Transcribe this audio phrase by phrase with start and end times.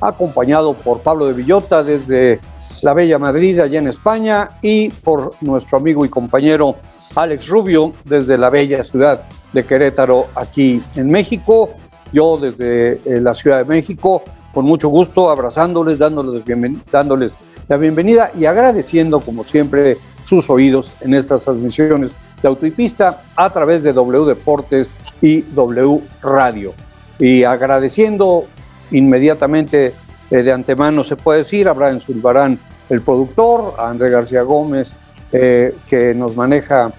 [0.00, 2.40] acompañado por Pablo de Villota desde
[2.82, 6.76] la Bella Madrid, allá en España, y por nuestro amigo y compañero
[7.16, 11.70] Alex Rubio desde la Bella ciudad de Querétaro, aquí en México.
[12.12, 14.22] Yo desde eh, la Ciudad de México,
[14.52, 16.42] con mucho gusto, abrazándoles, dándoles,
[16.90, 17.36] dándoles
[17.68, 23.82] la bienvenida y agradeciendo, como siempre, sus oídos en estas transmisiones de Autopista a través
[23.82, 26.72] de W Deportes y W Radio.
[27.18, 28.46] Y agradeciendo
[28.90, 29.94] inmediatamente
[30.30, 34.92] eh, de antemano, se puede decir, a Brian Zulbarán, el productor, a André García Gómez,
[35.32, 36.92] eh, que nos maneja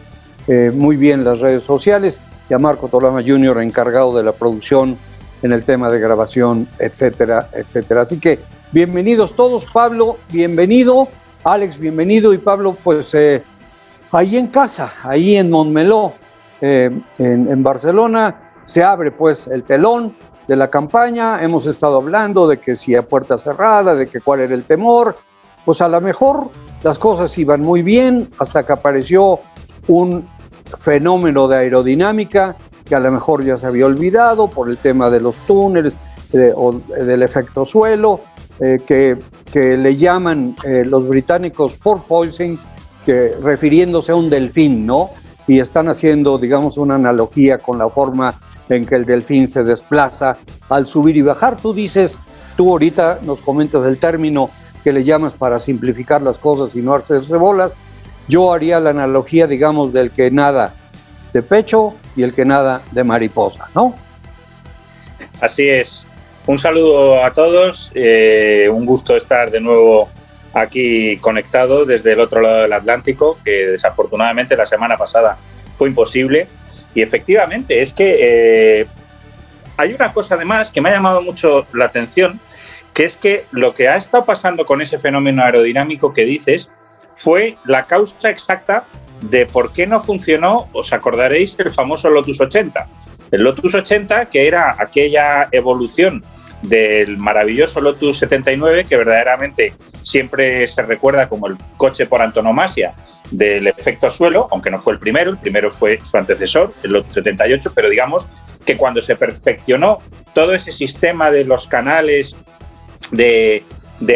[0.48, 2.20] eh, muy bien las redes sociales,
[2.50, 4.98] y a Marco Tolama Jr., encargado de la producción
[5.42, 8.02] en el tema de grabación, etcétera, etcétera.
[8.02, 8.40] Así que
[8.72, 11.08] bienvenidos todos, Pablo, bienvenido,
[11.44, 13.16] Alex, bienvenido, y Pablo, pues
[14.12, 16.14] ahí en casa, ahí en Montmeló,
[16.60, 20.16] en, en Barcelona, se abre pues el telón,
[20.48, 24.42] de la campaña, hemos estado hablando de que si a puerta cerrada, de que cuál
[24.42, 25.16] era el temor,
[25.66, 26.50] pues a lo mejor
[26.84, 29.40] las cosas iban muy bien hasta que apareció
[29.88, 30.28] un
[30.80, 32.56] fenómeno de aerodinámica
[32.92, 35.96] que a lo mejor ya se había olvidado por el tema de los túneles
[36.56, 38.22] o del efecto suelo,
[38.60, 39.18] eh, que,
[39.52, 42.60] que, le llaman eh, los británicos porpoising,
[43.06, 45.10] que refiriéndose a un delfín, ¿no?
[45.48, 48.40] Y están haciendo, digamos, una analogía con la forma
[48.76, 50.38] en que el delfín se desplaza
[50.70, 51.58] al subir y bajar.
[51.58, 52.18] Tú dices,
[52.58, 54.50] tú ahorita nos comentas el término
[54.84, 57.78] que le llamas para simplificar las cosas y no hacerse bolas.
[58.28, 60.74] Yo haría la analogía, digamos, del que nada
[61.34, 63.96] de pecho y el que nada de mariposa, ¿no?
[65.40, 66.06] Así es.
[66.48, 70.10] Un saludo a todos, eh, un gusto estar de nuevo
[70.54, 75.38] aquí conectado desde el otro lado del Atlántico, que desafortunadamente la semana pasada
[75.78, 76.48] fue imposible.
[76.94, 78.88] Y efectivamente, es que eh,
[79.78, 82.40] hay una cosa además que me ha llamado mucho la atención,
[82.94, 86.70] que es que lo que ha estado pasando con ese fenómeno aerodinámico que dices
[87.16, 88.86] fue la causa exacta
[89.22, 92.88] de por qué no funcionó, os acordaréis, el famoso Lotus 80.
[93.32, 96.24] El Lotus 80, que era aquella evolución
[96.62, 102.94] del maravilloso Lotus 79, que verdaderamente siempre se recuerda como el coche por antonomasia
[103.32, 107.14] del efecto suelo, aunque no fue el primero, el primero fue su antecesor, el Lotus
[107.14, 108.28] 78, pero digamos
[108.66, 110.00] que cuando se perfeccionó
[110.34, 112.36] todo ese sistema de los canales
[113.12, 113.64] de,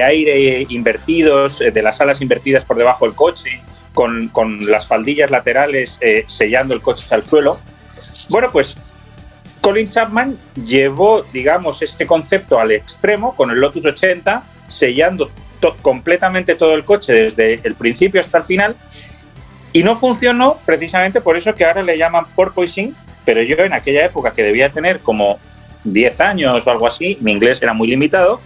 [0.03, 3.61] aire invertidos, eh, de las alas invertidas por debajo del coche,
[3.93, 4.29] con,
[4.67, 7.57] las faldillas laterales eh, sellando el coche al suelo,
[8.29, 8.75] bueno, pues
[9.65, 15.31] Colin Chapman llevó, digamos, este concepto al extremo con el Lotus 80, sellando
[15.81, 18.75] completamente todo el coche desde el principio hasta el final
[19.73, 24.05] y no funcionó precisamente por eso que ahora le llaman porpoising, pero yo en aquella
[24.05, 25.39] época que debía tener como
[25.83, 28.41] 10 años o algo así, mi inglés era muy limitado,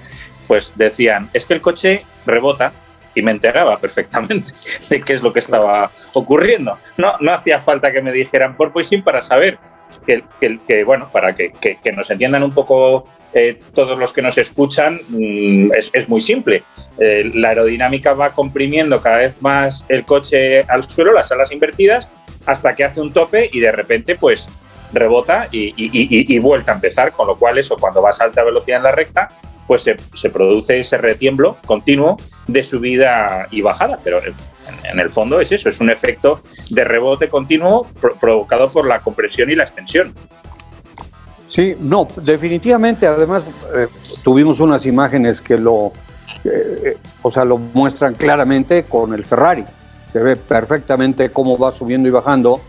[0.47, 2.71] pues decían, es que el coche rebota
[3.13, 4.51] y me enteraba perfectamente
[4.89, 6.77] de qué es lo que estaba ocurriendo.
[6.95, 9.59] No, no hacía falta que me dijeran porpoising para saber
[10.05, 10.23] que,
[10.65, 14.99] que, bueno, para que, que, nos entiendan un poco eh, todos los que nos escuchan,
[15.07, 16.63] mm, es, es, muy simple.
[16.97, 22.09] Eh, la aerodinámica va comprimiendo cada vez más el coche al suelo, las alas invertidas,
[22.45, 24.47] hasta que hace un tope y de repente, pues
[24.91, 25.89] rebota y, y,
[26.35, 28.91] y, vuelta a empezar, con lo cual eso, cuando vas a alta velocidad en la
[28.91, 29.29] recta,
[29.67, 32.17] pues se, se produce ese retiemblo continuo
[32.47, 34.19] de subida y bajada, pero
[34.83, 36.41] en el fondo es eso, es un efecto
[36.71, 37.87] de rebote continuo
[38.19, 40.13] provocado por la compresión y la extensión.
[41.49, 43.07] Sí, no, definitivamente.
[43.07, 43.43] Además,
[43.75, 43.87] eh,
[44.23, 45.91] tuvimos unas imágenes que lo,
[46.43, 49.65] eh, o sea, lo muestran claramente con el Ferrari.
[50.13, 52.61] Se ve perfectamente cómo va subiendo y bajando.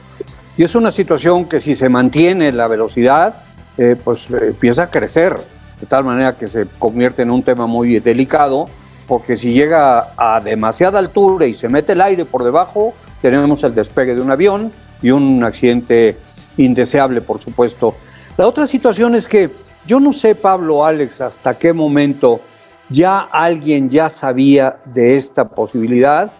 [0.56, 3.42] Y es una situación que si se mantiene la velocidad,
[3.76, 5.36] eh, pues empieza a crecer,
[5.80, 8.66] de tal manera que se convierte en un tema muy delicado
[9.10, 13.74] porque si llega a demasiada altura y se mete el aire por debajo, tenemos el
[13.74, 14.70] despegue de un avión
[15.02, 16.16] y un accidente
[16.56, 17.96] indeseable, por supuesto.
[18.36, 19.50] La otra situación es que
[19.84, 22.40] yo no sé, Pablo, Alex, hasta qué momento
[22.88, 26.30] ya alguien ya sabía de esta posibilidad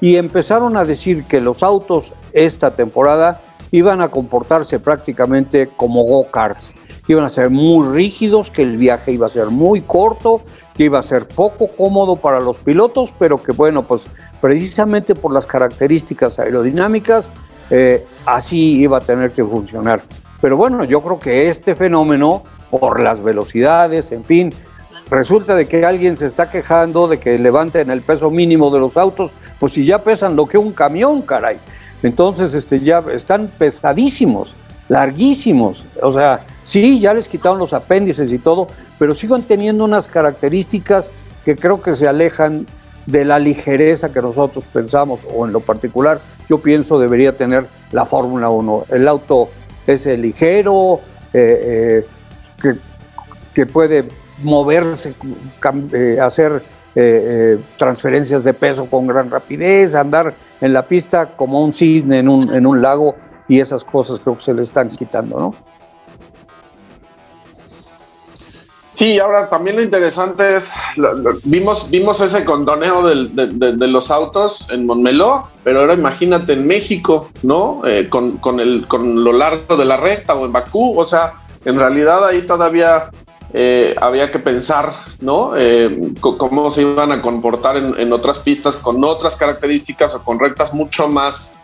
[0.00, 3.40] y empezaron a decir que los autos esta temporada
[3.72, 6.76] iban a comportarse prácticamente como go-karts,
[7.08, 10.42] iban a ser muy rígidos, que el viaje iba a ser muy corto,
[10.80, 14.06] que iba a ser poco cómodo para los pilotos, pero que bueno, pues
[14.40, 17.28] precisamente por las características aerodinámicas,
[17.68, 20.00] eh, así iba a tener que funcionar.
[20.40, 24.54] Pero bueno, yo creo que este fenómeno, por las velocidades, en fin,
[25.10, 28.96] resulta de que alguien se está quejando de que levanten el peso mínimo de los
[28.96, 31.58] autos, pues si ya pesan lo que un camión, caray.
[32.02, 34.54] Entonces, este, ya están pesadísimos,
[34.88, 35.84] larguísimos.
[36.02, 38.68] O sea, sí, ya les quitaron los apéndices y todo,
[39.00, 41.10] pero siguen teniendo unas características
[41.42, 42.66] que creo que se alejan
[43.06, 46.20] de la ligereza que nosotros pensamos, o en lo particular,
[46.50, 48.84] yo pienso debería tener la Fórmula 1.
[48.90, 49.48] El auto
[49.86, 51.00] es ligero,
[51.32, 52.06] eh, eh,
[52.60, 52.74] que,
[53.54, 54.04] que, puede
[54.42, 55.14] moverse,
[55.94, 56.62] eh, hacer
[57.78, 62.52] transferencias de peso con gran rapidez, andar en la pista como un cisne en un,
[62.52, 63.14] en un lago,
[63.48, 65.69] y esas cosas creo que se le están quitando, ¿no?
[69.00, 70.74] Sí, ahora también lo interesante es,
[71.44, 77.80] vimos, vimos ese condoneo de, los autos en Montmeló, pero ahora imagínate en México, ¿no?
[77.86, 81.32] Eh, con, con, el, con lo largo de la recta o en Bakú, o sea,
[81.64, 83.08] en realidad ahí todavía
[83.54, 84.92] eh, había que pensar,
[85.22, 85.52] ¿no?
[85.56, 90.38] Eh, cómo se iban a comportar en, en, otras pistas con otras características o con
[90.38, 91.56] rectas mucho más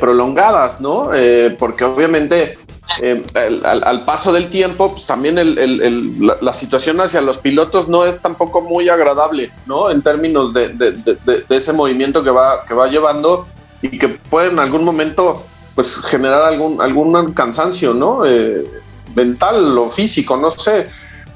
[0.00, 1.10] prolongadas, ¿no?
[1.56, 2.58] porque obviamente
[3.00, 3.24] eh,
[3.64, 8.88] al, paso del tiempo, pues también la, situación hacia los pilotos no es tampoco muy
[8.88, 9.90] agradable, ¿no?
[9.90, 10.74] En términos de,
[11.48, 13.46] ese movimiento que va, que va llevando
[13.80, 15.44] y que puede en algún momento,
[15.74, 18.24] pues, generar algún, algún cansancio, ¿no?
[18.26, 18.64] Eh,
[19.14, 20.88] mental o físico, no sé.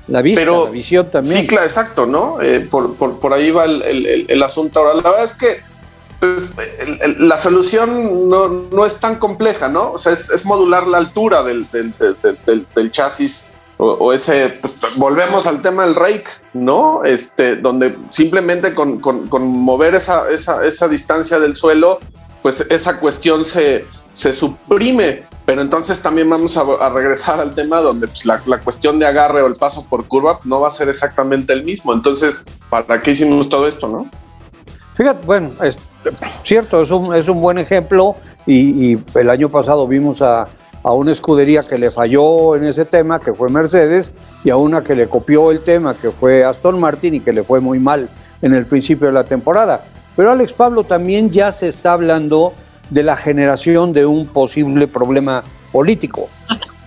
[0.09, 1.41] La vista, la visión también.
[1.41, 2.41] Sí, claro, exacto, ¿no?
[2.41, 4.95] Eh, por, por, ahí va el, asunto ahora.
[4.95, 5.63] La verdad es que
[6.55, 9.93] pues, la solución no, es tan compleja, ¿no?
[9.93, 11.67] O sea, es, modular la altura del,
[12.91, 17.05] chasis o, ese, pues, volvemos al tema del rake, ¿no?
[17.05, 19.01] Este, donde simplemente con,
[19.31, 21.99] mover esa, esa, distancia del suelo,
[22.43, 25.25] pues esa cuestión se, se suprime.
[25.45, 29.43] Pero entonces también vamos a, regresar al tema donde pues, la, la, cuestión de agarre
[29.43, 31.93] o el paso por curva no va a ser exactamente el mismo.
[31.93, 34.11] Entonces, ¿para qué hicimos todo esto, no?
[34.97, 35.79] Fíjate, bueno, es
[36.43, 38.17] cierto, es un, es un buen ejemplo
[38.47, 40.47] y, el año pasado vimos a,
[40.85, 44.13] una escudería que le falló en ese tema, que fue Mercedes,
[44.45, 47.43] y a una que le copió el tema, que fue Aston Martin y que le
[47.43, 48.09] fue muy mal
[48.41, 49.81] en el principio de la temporada.
[50.15, 52.53] Pero Alex Pablo también ya se está hablando
[52.89, 55.43] de la generación de un posible problema
[55.73, 56.29] político.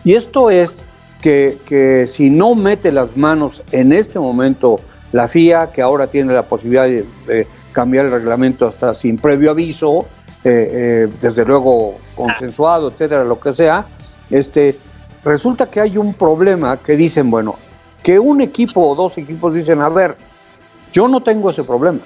[0.05, 0.85] Y esto es
[1.21, 4.79] que, que si no mete las manos en este momento
[5.11, 7.47] la FIA, que ahora tiene la posibilidad de
[7.79, 10.05] cambiar el reglamento hasta sin previo aviso,
[10.43, 13.85] eh, eh, desde luego consensuado, etcétera, lo que sea,
[14.29, 14.77] este,
[15.23, 17.55] resulta que hay un problema que dicen, bueno,
[18.03, 20.17] que un equipo o dos equipos dicen, a ver,
[20.91, 22.01] yo no tengo ese problema,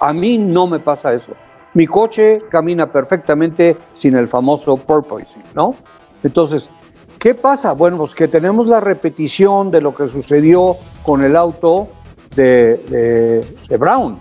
[0.00, 1.34] a mí no me pasa eso.
[1.74, 5.76] Mi coche camina perfectamente sin el famoso porpoising, ¿no?
[6.24, 6.68] Entonces,
[7.16, 7.74] ¿qué pasa?
[7.74, 10.74] Bueno, pues que tenemos la repetición de lo que sucedió
[11.04, 11.86] con el auto
[12.34, 14.18] de, de Brown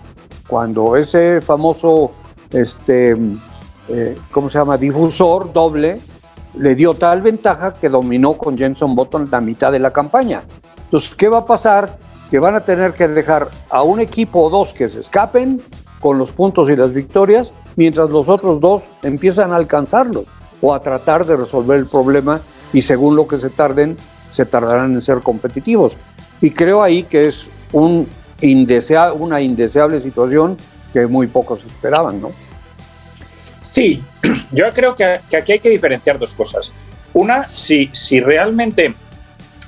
[0.47, 2.11] cuando ese famoso,
[2.51, 3.15] este,
[3.89, 5.99] eh, ¿cómo se llama?, difusor doble,
[6.57, 10.43] le dio tal ventaja que dominó con Jenson Button la mitad de la campaña.
[10.85, 11.97] Entonces, ¿qué va a pasar?
[12.29, 15.61] Que van a tener que dejar a un equipo o dos que se escapen
[15.99, 20.25] con los puntos y las victorias, mientras los otros dos empiezan a alcanzarlos
[20.61, 22.39] o a tratar de resolver el problema
[22.73, 23.97] y según lo que se tarden,
[24.31, 25.97] se tardarán en ser competitivos.
[26.41, 28.07] Y creo ahí que es un
[28.41, 30.57] una indeseable situación
[30.93, 32.31] que muy pocos esperaban, ¿no?
[33.71, 34.03] Sí,
[34.51, 36.71] yo creo que, aquí hay que diferenciar dos cosas.
[37.13, 38.93] Una, si, si realmente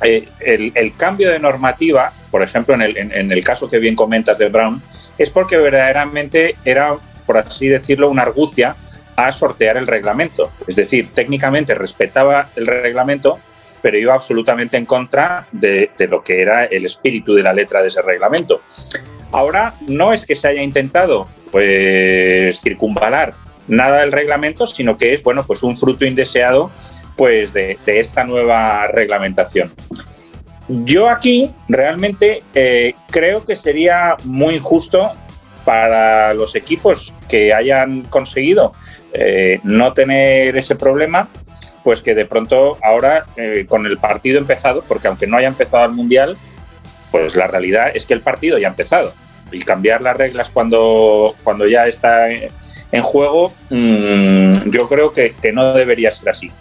[0.03, 4.37] eh, el, cambio de normativa, por ejemplo, en el, en el caso que bien comentas
[4.37, 4.81] de Brown,
[5.17, 6.95] es porque verdaderamente era,
[7.25, 8.75] por así decirlo, una argucia
[9.15, 10.51] a sortear el reglamento.
[10.67, 13.39] Es decir, técnicamente respetaba el reglamento,
[13.81, 17.87] pero iba absolutamente en contra de, lo que era el espíritu de la letra de
[17.89, 18.61] ese reglamento.
[19.31, 23.33] Ahora no es que se haya intentado pues circunvalar
[23.67, 26.71] nada del reglamento, sino que es bueno pues un fruto indeseado
[27.15, 29.73] pues de, esta nueva reglamentación.
[30.69, 35.11] Yo aquí realmente eh, creo que sería muy injusto
[35.65, 38.73] para los equipos que hayan conseguido
[39.13, 41.29] eh, no tener ese problema
[41.87, 45.85] pues que de pronto ahora eh, con el partido empezado, porque aunque no haya empezado
[45.85, 46.35] el Mundial,
[47.11, 49.13] pues la realidad es que el partido ya ha empezado.
[49.53, 55.71] Y cambiar las reglas cuando, cuando ya está en juego, mm, yo creo que, no
[55.71, 56.51] debería ser así.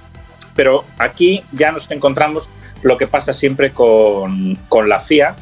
[0.55, 2.49] Pero aquí ya nos encontramos
[2.83, 4.57] lo que pasa siempre con,
[4.87, 5.35] la FIA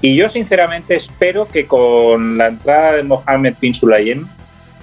[0.00, 4.28] Y yo sinceramente espero que con la entrada de Mohamed Bin Sulayem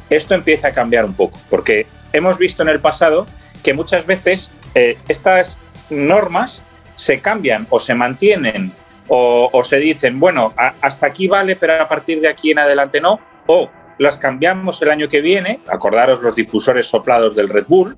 [0.10, 3.28] esto empiece a cambiar un poco, porque hemos visto en el pasado
[3.66, 5.58] que muchas veces eh, estas
[5.90, 6.62] normas
[6.96, 8.72] se cambian o se mantienen
[9.08, 13.20] o, se dicen, bueno, hasta aquí vale, pero a partir de aquí en adelante no,
[13.46, 13.70] o
[14.00, 17.98] las cambiamos el año que viene, acordaros los difusores soplados del Red Bull,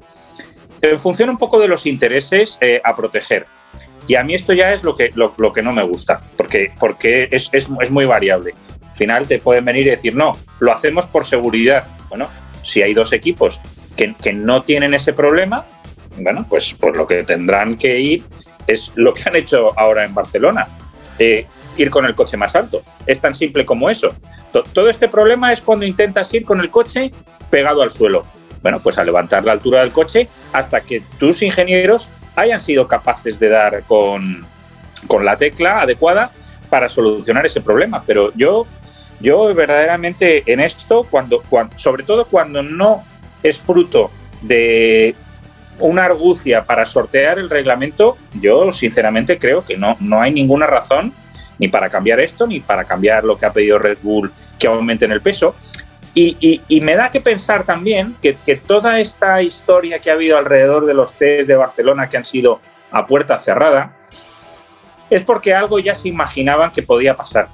[0.81, 3.45] en función un poco de los intereses eh, a proteger.
[4.05, 7.29] Y a mí esto ya es lo que, lo, que no me gusta, porque, porque
[7.31, 8.53] es, es, es, muy variable.
[8.89, 11.85] Al final te pueden venir y decir, no, lo hacemos por seguridad.
[12.09, 12.27] Bueno,
[12.63, 13.61] si hay dos equipos
[13.97, 15.65] que, no tienen ese problema,
[16.17, 18.23] bueno, pues, pues lo que tendrán que ir
[18.67, 20.67] es lo que han hecho ahora en Barcelona.
[21.19, 21.45] Eh,
[21.77, 22.81] ir con el coche más alto.
[23.05, 24.15] Es tan simple como eso.
[24.73, 27.11] Todo este problema es cuando intentas ir con el coche
[27.49, 28.23] pegado al suelo.
[28.61, 33.39] Bueno, pues a levantar la altura del coche hasta que tus ingenieros hayan sido capaces
[33.39, 34.45] de dar con,
[35.21, 36.31] la tecla adecuada
[36.69, 38.03] para solucionar ese problema.
[38.05, 38.65] Pero yo,
[39.19, 41.43] yo verdaderamente en esto, cuando,
[41.75, 43.03] sobre todo cuando no
[43.43, 45.15] es fruto de
[45.79, 51.13] una argucia para sortear el reglamento, yo sinceramente creo que no, no hay ninguna razón
[51.59, 55.11] ni para cambiar esto, ni para cambiar lo que ha pedido Red Bull que aumenten
[55.11, 55.55] el peso.
[56.19, 60.95] Y, me da que pensar también que, toda esta historia que ha habido alrededor de
[60.95, 63.95] los test de Barcelona que han sido a puerta cerrada,
[65.11, 67.49] es porque algo ya se imaginaban que podía pasar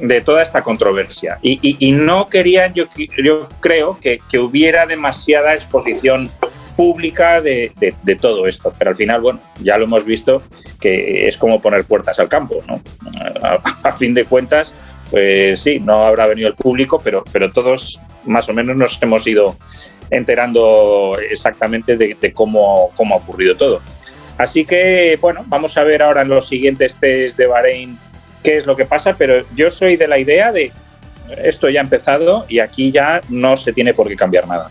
[0.00, 1.38] de toda esta controversia.
[1.42, 2.84] Y, no querían, yo,
[3.22, 6.30] yo creo, que, hubiera demasiada exposición
[6.76, 7.72] pública de,
[8.20, 8.72] todo esto.
[8.78, 10.42] Pero al final, bueno, ya lo hemos visto
[10.80, 12.80] que es como poner puertas al campo, ¿no?
[13.82, 14.74] a fin de cuentas,
[15.10, 19.26] pues sí, no habrá venido el público, pero, pero todos más o menos nos hemos
[19.26, 19.56] ido
[20.10, 23.80] enterando exactamente de, cómo, cómo, ha ocurrido todo.
[24.38, 27.98] Así que, bueno, vamos a ver ahora en los siguientes test de Bahrein
[28.46, 30.70] qué es lo que pasa, pero yo soy de la idea de
[31.42, 34.70] esto ya ha empezado y aquí ya no se tiene por qué cambiar nada.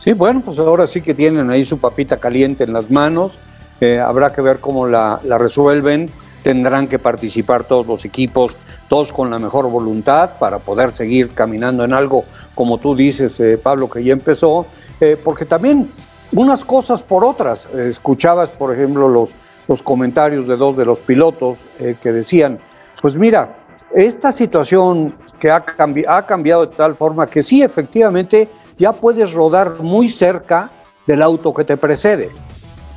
[0.00, 3.38] Sí, bueno, pues ahora sí que tienen ahí su papita caliente en las manos,
[3.80, 6.10] eh, habrá que ver cómo la, la resuelven,
[6.42, 8.56] tendrán que participar todos los equipos
[8.88, 12.24] todos con la mejor voluntad para poder seguir caminando en algo,
[12.56, 14.66] como tú dices, eh, Pablo, que ya empezó,
[15.00, 15.88] eh, porque también
[16.32, 17.66] unas cosas por otras.
[17.66, 19.30] Escuchabas, por ejemplo, los,
[19.70, 22.58] los comentarios de dos de los pilotos que decían,
[23.00, 23.56] pues mira,
[23.94, 25.64] esta situación que ha,
[26.08, 30.70] ha cambiado de tal forma que sí, efectivamente, ya puedes rodar muy cerca
[31.06, 32.30] del auto que te precede.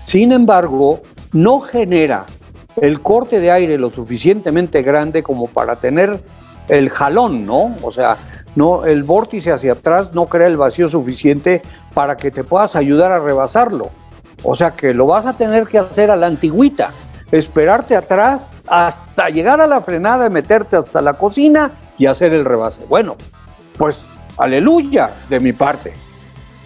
[0.02, 1.02] Sin embargo,
[1.32, 2.26] no genera
[2.82, 6.24] el corte de aire lo suficientemente grande como para tener
[6.70, 7.76] el jalón, ¿no?
[7.84, 8.18] O sea,
[8.56, 11.62] no, el vórtice hacia atrás no crea el vacío suficiente
[11.94, 13.92] para que te puedas ayudar a rebasarlo.
[14.44, 16.92] O sea que lo vas a tener que hacer a la antigüita,
[17.32, 22.86] esperarte atrás hasta llegar a la frenada, meterte hasta la cocina y hacer el rebase.
[22.88, 23.16] Bueno,
[23.78, 24.08] pues
[24.38, 25.94] aleluya de mi parte.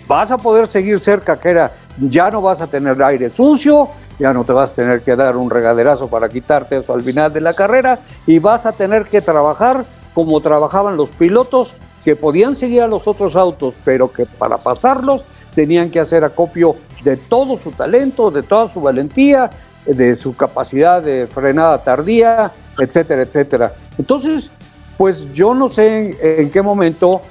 [0.07, 4.33] Vas a poder seguir cerca, que era, ya no vas a tener aire sucio, ya
[4.33, 7.41] no te vas a tener que dar un regaderazo para quitarte eso al final de
[7.41, 12.81] la carrera y vas a tener que trabajar como trabajaban los pilotos que podían seguir
[12.81, 15.25] a los otros autos, pero que para pasarlos
[15.57, 19.49] tenían que hacer acopio de todo su talento, de toda su valentía,
[19.87, 23.73] de su capacidad de frenada tardía, etcétera, etcétera.
[23.97, 24.51] Entonces,
[24.99, 27.23] pues yo no sé en, qué momento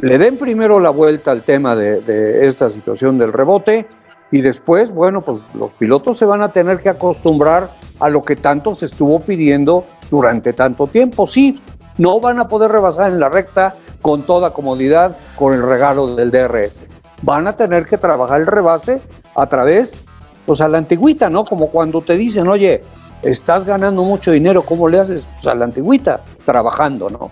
[0.00, 3.86] le den primero la vuelta al tema de, esta situación del rebote,
[4.32, 7.70] y después, bueno, pues los pilotos se van a tener que acostumbrar
[8.00, 11.28] a lo que tanto se estuvo pidiendo durante tanto tiempo.
[11.28, 11.62] Sí,
[11.96, 16.32] no van a poder rebasar en la recta con toda comodidad con el regalo del
[16.32, 16.82] DRS.
[17.22, 19.02] Van a tener que trabajar el rebase
[19.34, 20.02] a través,
[20.46, 21.44] pues a la antigüita, ¿no?
[21.44, 22.82] Como cuando te dicen, oye,
[23.22, 25.28] estás ganando mucho dinero, ¿cómo le haces?
[25.34, 27.30] Pues a la antigüita, trabajando, ¿no?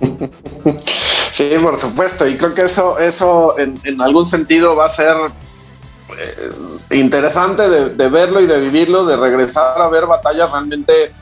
[1.32, 5.16] Sí, por supuesto, y creo que eso, eso en, en algún sentido va a ser
[6.18, 11.12] eh, interesante de, verlo y de vivirlo, de regresar a ver batallas realmente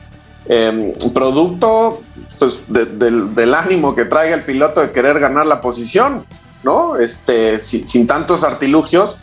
[0.45, 2.01] em, producto
[2.37, 6.25] pues, del, ánimo que traiga el piloto de querer ganar la posición,
[6.63, 6.97] ¿no?
[6.97, 9.17] Este, sin, tantos artilugios.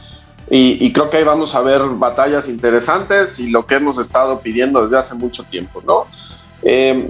[0.50, 4.82] Y, creo que ahí vamos a ver batallas interesantes y lo que hemos estado pidiendo
[4.82, 6.06] desde hace mucho tiempo, ¿no?
[6.62, 7.06] Em,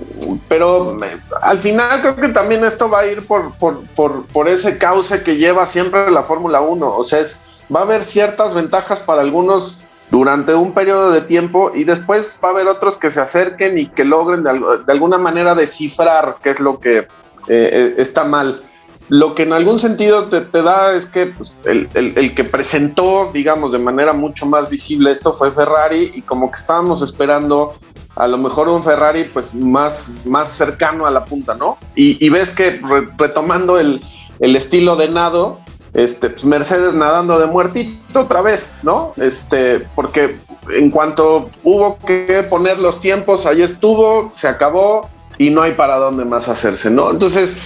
[0.48, 4.48] pero eh, al final creo que también esto va a ir por, por, por, por
[4.48, 6.96] ese cauce que lleva siempre la Fórmula 1.
[6.96, 7.44] O sea, es
[7.74, 12.48] va a haber ciertas ventajas para algunos durante un periodo de tiempo y después va
[12.48, 14.50] a haber otros que se acerquen y que logren de,
[14.88, 17.06] alguna manera descifrar qué es lo que eh,
[17.48, 18.62] eh, está mal.
[19.08, 23.78] Lo que en algún sentido te, da es que pues, el, que presentó, digamos, de
[23.78, 27.74] manera mucho más visible esto fue Ferrari y como que estábamos esperando
[28.16, 31.78] a lo mejor un Ferrari pues más, más cercano a la punta, ¿no?
[31.94, 32.80] Y, ves que
[33.16, 34.04] retomando el,
[34.40, 35.60] estilo de nado,
[35.94, 39.14] este, pues Mercedes nadando de muertito otra vez, ¿no?
[39.16, 40.36] Este, porque
[40.70, 45.96] en cuanto hubo que poner los tiempos, ahí estuvo, se acabó y no hay para
[45.96, 47.10] dónde más hacerse, ¿no?
[47.10, 47.56] Entonces,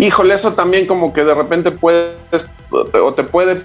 [0.00, 2.16] híjole, eso también como que de repente puedes
[2.70, 3.64] o te puede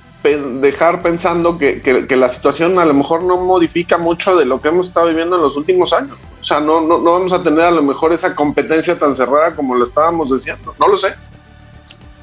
[0.61, 4.87] dejar pensando que, la situación a lo mejor no modifica mucho de lo que hemos
[4.87, 6.17] estado viviendo en los últimos años.
[6.41, 9.53] O sea, no, no, no vamos a tener a lo mejor esa competencia tan cerrada
[9.55, 10.73] como lo estábamos diciendo.
[10.79, 11.09] No lo sé.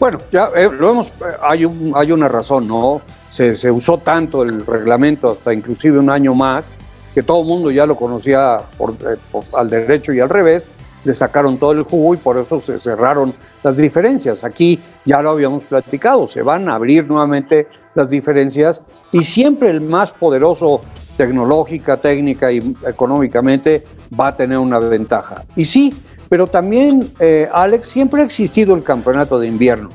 [0.00, 3.00] Bueno, ya eh, lo hemos, eh, hay, un, hay una razón, ¿no?
[3.30, 6.74] Se, se, usó tanto el reglamento hasta inclusive un año más,
[7.14, 9.16] que todo el mundo ya lo conocía por, eh,
[9.56, 10.68] al derecho y al revés,
[11.04, 13.32] le sacaron todo el jugo y por eso se cerraron
[13.62, 14.44] las diferencias.
[14.44, 18.82] Aquí ya lo habíamos platicado, se van a abrir nuevamente las diferencias
[19.12, 20.80] y siempre el más poderoso
[21.16, 23.84] tecnológica, técnica y económicamente
[24.18, 25.44] va a tener una ventaja.
[25.56, 25.92] Y sí,
[26.28, 29.90] pero también, eh, Alex, siempre ha existido el campeonato de invierno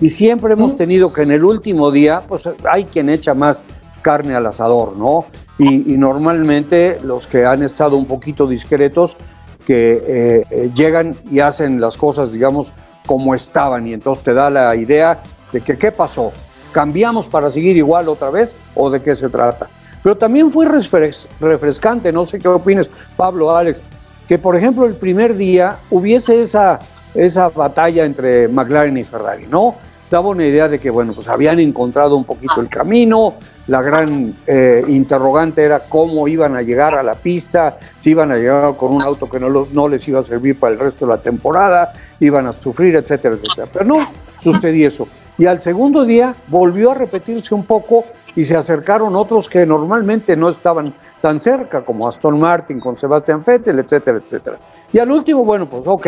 [0.00, 3.64] y siempre hemos tenido que en el último día, pues hay quien echa más
[4.02, 5.26] carne al asador, ¿no?
[5.58, 9.16] Y, y normalmente los que han estado un poquito discretos,
[9.66, 12.72] que eh, llegan y hacen las cosas, digamos,
[13.06, 16.32] como estaban y entonces te da la idea de que qué pasó,
[16.72, 19.68] cambiamos para seguir igual otra vez o de qué se trata.
[20.02, 23.80] Pero también fue refrescante, no sé qué opinas, Pablo, Alex,
[24.28, 26.78] que por ejemplo el primer día hubiese esa,
[27.14, 29.76] esa batalla entre McLaren y Ferrari, ¿no?
[30.10, 33.34] Daba una idea de que, bueno, pues habían encontrado un poquito el camino,
[33.66, 38.36] la gran eh, interrogante era cómo iban a llegar a la pista, si iban a
[38.36, 41.12] llegar con un auto que no, no les iba a servir para el resto de
[41.12, 43.68] la temporada, iban a sufrir, etcétera, etcétera.
[43.72, 43.96] Pero no
[44.40, 45.08] sucedió eso.
[45.38, 48.04] Y al segundo día volvió a repetirse un poco
[48.36, 53.42] y se acercaron otros que normalmente no estaban tan cerca, como Aston Martin con Sebastian
[53.44, 54.58] Vettel, etcétera, etcétera.
[54.92, 56.06] Y al último, bueno, pues ok,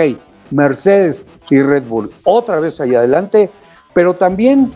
[0.50, 3.50] Mercedes y Red Bull otra vez ahí adelante,
[3.96, 4.70] pero también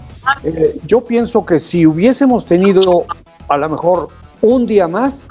[0.45, 3.05] eh, yo pienso que si hubiésemos tenido
[3.49, 4.09] a lo mejor
[4.41, 5.27] un día más,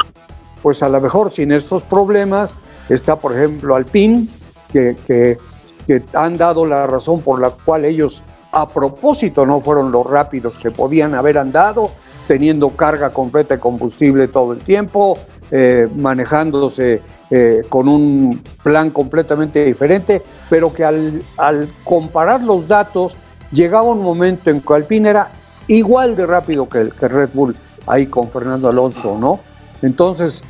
[0.62, 2.56] pues a lo mejor sin estos problemas,
[2.88, 4.28] está por ejemplo Alpine,
[4.72, 8.22] que, que han dado la razón por la cual ellos
[8.52, 11.90] a propósito no fueron los rápidos que podían haber andado,
[12.28, 15.18] teniendo carga completa de combustible todo el tiempo,
[15.50, 21.24] eh, manejándose eh, con un plan completamente diferente, pero que al,
[21.84, 23.18] comparar los datos
[23.52, 25.30] llegaba un momento en que Alpine era
[25.68, 27.56] igual de rápido que, el, que Red Bull
[27.88, 29.40] ahí con Fernando Alonso, ¿no?
[29.82, 30.44] Entonces,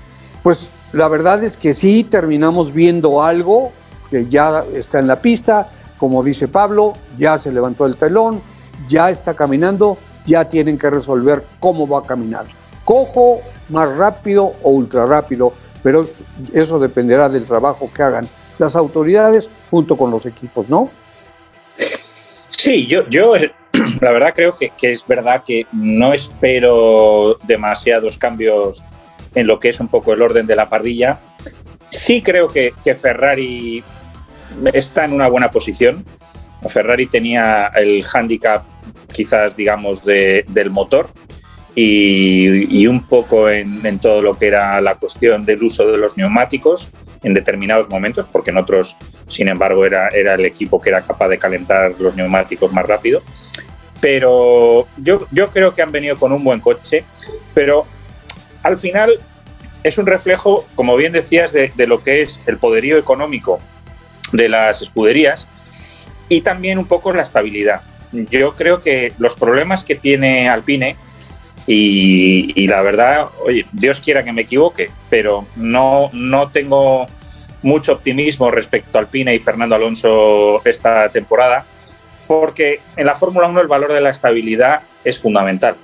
[0.44, 3.72] pues la verdad es que sí terminamos viendo algo
[4.10, 8.42] que ya está en la pista, como dice Pablo, ya se levantó el telón,
[8.88, 12.46] ya está caminando, ya tienen que resolver cómo va a caminar.
[12.86, 16.06] Cojo, más rápido o ultra rápido, pero
[16.54, 20.90] eso dependerá del trabajo que hagan las autoridades junto con los equipos, ¿no?
[22.60, 23.36] Sí, yo, yo
[24.02, 28.84] la verdad creo que, es verdad que no espero demasiados cambios
[29.34, 31.22] en lo que es un poco el orden de la parrilla.
[31.90, 33.82] Sí creo que, que Ferrari
[34.74, 36.04] está en una buena posición.
[36.68, 38.66] Ferrari tenía el handicap
[39.14, 41.10] quizás, digamos, del motor
[41.76, 46.90] y, un poco en, todo lo que era la cuestión del uso de los neumáticos
[47.22, 48.96] en determinados momentos, porque en otros,
[49.28, 53.22] sin embargo, era, era el equipo que era capaz de calentar los neumáticos más rápido.
[54.00, 57.04] Pero yo, yo creo que han venido con un buen coche,
[57.54, 57.86] pero
[58.64, 59.20] al final
[59.84, 63.60] es un reflejo, como bien decías, de, de lo que es el poderío económico
[64.32, 65.48] de las escuderías
[66.30, 67.82] y también un poco la estabilidad.
[68.12, 70.96] Yo creo que los problemas que tiene Alpine,
[71.72, 77.06] y, la verdad, oye, Dios quiera que me equivoque, pero no, no tengo
[77.62, 81.66] mucho optimismo respecto a Alpine y Fernando Alonso esta temporada,
[82.26, 85.76] porque en la Fórmula 1 el valor de la estabilidad es fundamental.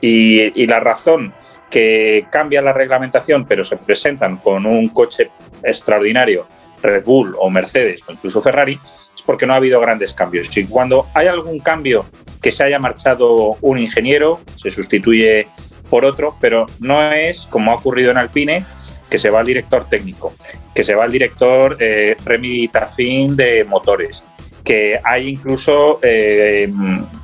[0.00, 1.34] Y, y la razón
[1.68, 5.28] que cambia la reglamentación, pero se presentan con un coche
[5.64, 6.46] extraordinario
[6.80, 8.78] Red Bull o Mercedes o incluso Ferrari,
[9.12, 10.56] es porque no ha habido grandes cambios.
[10.56, 12.06] Y cuando hay algún cambio
[12.42, 15.46] que se haya marchado un ingeniero, se sustituye
[15.88, 18.64] por otro, pero no es como ha ocurrido en Alpine,
[19.08, 20.34] que se va el director técnico,
[20.74, 24.24] que se va el director eh, Remy Tafin de motores,
[24.64, 26.72] que hay incluso eh,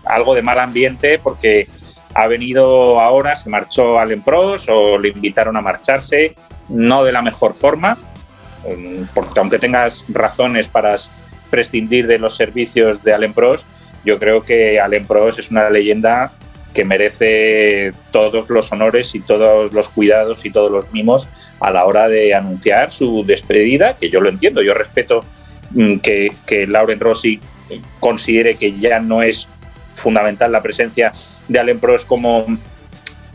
[0.04, 1.66] algo de mal ambiente porque
[2.14, 6.34] ha venido ahora, se marchó al Pros o le invitaron a marcharse,
[6.68, 7.96] no de la mejor forma,
[9.14, 10.96] porque aunque tengas razones para
[11.50, 13.66] prescindir de los servicios de Allen Pros,
[14.04, 16.32] yo creo que Allen Pros es una leyenda
[16.74, 21.28] que merece todos los honores y todos los cuidados y todos los mimos
[21.60, 25.24] a la hora de anunciar su despedida, que yo lo entiendo, yo respeto
[25.70, 27.40] mm, que, que Lauren Rossi
[28.00, 29.48] considere que ya no es
[29.94, 31.12] fundamental la presencia
[31.48, 32.46] de Allen Prost como,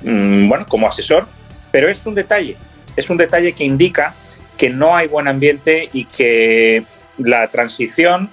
[0.01, 1.27] mm, bueno, como asesor,
[1.71, 2.55] pero es un detalle,
[2.95, 4.15] es un detalle que indica
[4.57, 6.83] que no hay buen ambiente y que
[7.17, 8.29] la transición,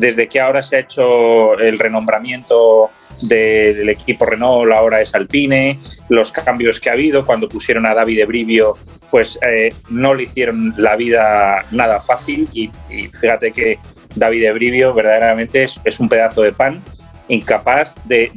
[0.00, 2.90] desde que ahora se ha hecho el renombramiento
[3.22, 8.26] del equipo Renault, ahora es Alpine, los cambios que ha habido cuando pusieron a David
[8.26, 8.78] Brivio,
[9.10, 12.70] pues eh, no le hicieron la vida nada fácil y,
[13.12, 13.78] fíjate que
[14.14, 16.82] David Brivio verdaderamente es, un pedazo de pan
[17.28, 18.32] incapaz de,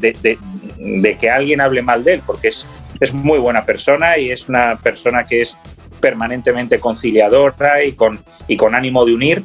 [1.17, 2.67] que alguien hable mal de él, porque es,
[3.13, 5.58] muy buena persona y es una persona que es
[5.99, 9.43] permanentemente conciliadora y con, y con ánimo de unir,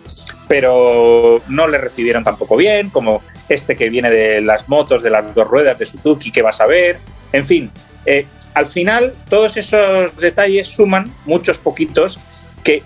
[0.48, 5.34] pero no le recibieron tampoco bien, como este que viene de las motos, de las
[5.34, 6.98] dos ruedas de Suzuki, que vas a ver,
[7.32, 7.70] en fin.
[8.06, 12.18] Eh, al final, todos esos detalles suman, muchos poquitos,
[12.64, 12.82] que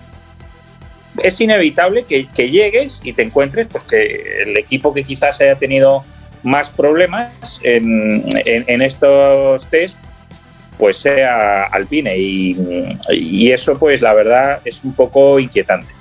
[1.22, 6.04] es inevitable que, llegues y te encuentres pues, que el equipo que quizás haya tenido
[6.42, 9.98] más problemas en, en estos test
[10.82, 15.92] pues sea Alpine y, eso pues la verdad es un poco inquietante.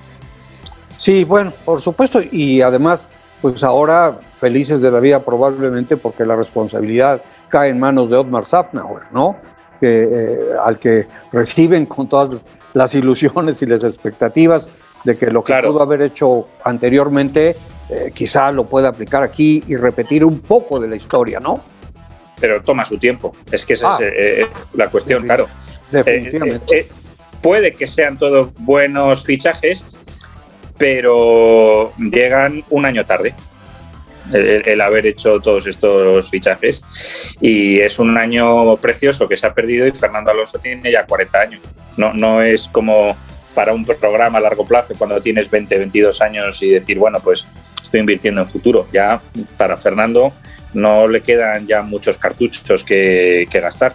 [1.02, 3.10] Sí, bueno, por supuesto y además
[3.42, 8.46] pues ahora felices de la vida probablemente porque la responsabilidad cae en manos de Otmar
[8.46, 9.36] Safnauer, ¿no?
[9.82, 14.70] Eh, al que reciben con todas las ilusiones y las expectativas
[15.04, 17.56] de que lo que pudo haber hecho anteriormente
[17.90, 21.64] eh, quizá lo pueda aplicar aquí y repetir un poco de la historia, ¿no?
[22.40, 23.34] pero toma su tiempo.
[23.52, 24.04] Es que esa es, ah.
[24.04, 25.48] eh, la cuestión, claro.
[25.90, 26.88] Definitivamente.
[27.42, 30.00] Puede que sean todos buenos fichajes,
[30.82, 33.36] pero llegan un año tarde.
[34.34, 36.82] El, haber hecho todos estos fichajes
[37.42, 41.40] y es un año precioso que se ha perdido y Fernando Alonso tiene ya 40
[41.40, 41.64] años.
[41.98, 43.16] No, no es como
[43.54, 47.46] para un programa a largo plazo cuando tienes 20, 22 años y decir, bueno, pues
[47.84, 48.88] estoy invirtiendo en futuro.
[48.92, 49.22] Ya
[49.58, 50.34] para Fernando
[50.74, 53.94] no le quedan ya muchos cartuchos que, gastar.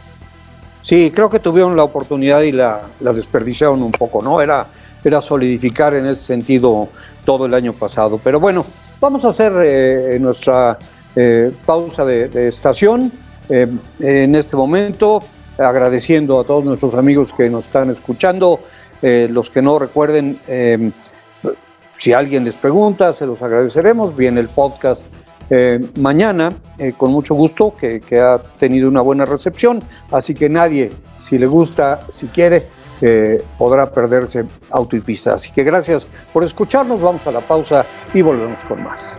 [0.82, 4.40] Sí, creo que tuvieron la oportunidad y la, desperdiciaron un poco, ¿no?
[4.40, 4.66] Era,
[5.08, 6.88] era solidificar en ese sentido
[7.24, 8.20] todo el año pasado.
[8.22, 8.64] Pero bueno,
[9.00, 10.78] vamos a hacer eh, nuestra
[11.14, 13.12] eh, pausa de, estación
[13.48, 13.66] eh,
[14.00, 15.22] en este momento,
[15.58, 18.60] agradeciendo a todos nuestros amigos que nos están escuchando.
[19.02, 20.38] los que no recuerden,
[21.98, 24.16] si alguien les pregunta, se los agradeceremos.
[24.16, 25.04] Viene el podcast
[25.48, 30.90] eh, mañana, eh, con mucho gusto, que, ha tenido una buena recepción, así que nadie,
[31.22, 32.66] si le gusta, si quiere,
[33.00, 35.34] eh, podrá perderse auto y pista.
[35.34, 39.18] Así que gracias por escucharnos, vamos a la pausa y volvemos con más.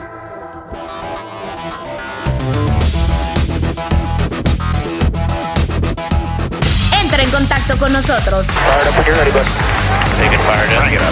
[7.03, 8.47] Entra en contacto con nosotros.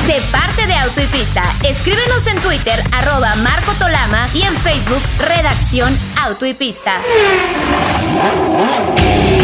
[0.05, 1.43] Sé parte de Auto y Pista.
[1.63, 6.99] Escríbenos en Twitter, arroba Marco Tolama y en Facebook, Redacción Auto y Pista.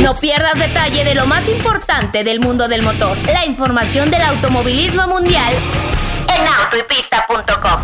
[0.02, 3.18] No pierdas detalle de lo más importante del mundo del motor.
[3.26, 5.54] La información del automovilismo mundial
[6.36, 7.82] en autoypista.com.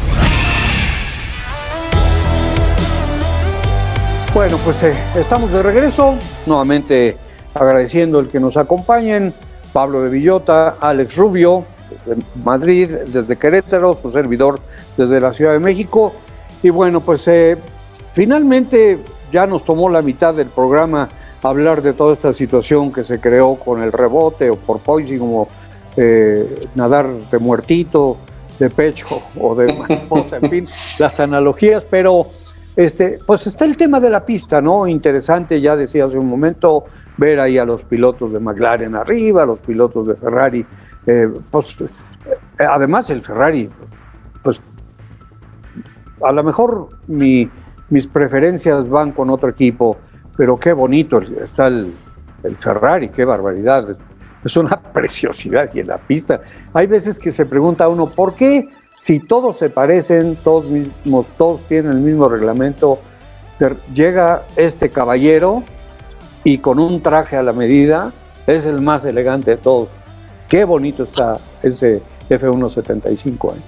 [4.33, 6.17] Bueno, pues eh, estamos de regreso.
[6.45, 7.17] Nuevamente
[7.53, 9.33] agradeciendo el que nos acompañen.
[9.73, 11.65] Pablo de Villota, Alex Rubio,
[12.05, 14.59] desde Madrid, desde Querétaro, su servidor
[14.95, 16.13] desde la Ciudad de México.
[16.63, 17.57] Y bueno, pues eh,
[18.13, 18.99] finalmente
[19.31, 21.09] ya nos tomó la mitad del programa
[21.43, 25.47] hablar de toda esta situación que se creó con el rebote o por poison, como
[25.95, 28.17] eh, nadar de muertito,
[28.59, 30.67] de pecho o de mariposa, en fin,
[30.99, 32.27] las analogías, pero
[32.77, 34.87] este, pues está el tema de la pista, ¿no?
[34.87, 36.85] Interesante, ya decía hace un momento,
[37.17, 40.63] ver ahí a los pilotos de McLaren arriba, a los pilotos de Ferrari.
[41.07, 41.87] Eh, pues, eh,
[42.59, 43.67] además, el Ferrari,
[44.43, 44.61] pues
[46.23, 49.97] a lo mejor mis preferencias van con otro equipo,
[50.37, 51.95] pero qué bonito está el,
[52.59, 53.97] Ferrari, qué barbaridad.
[54.45, 56.41] Es una preciosidad y en la pista.
[56.73, 61.61] Hay veces que se pregunta uno, ¿por qué si todos se parecen, todos mismos, todos
[61.63, 62.99] tienen el mismo reglamento,
[63.93, 65.63] llega este caballero
[66.43, 68.11] y con un traje a la medida,
[68.47, 69.89] es el más elegante de todos.
[70.49, 73.53] Qué bonito está ese F175.
[73.53, 73.59] ¿eh?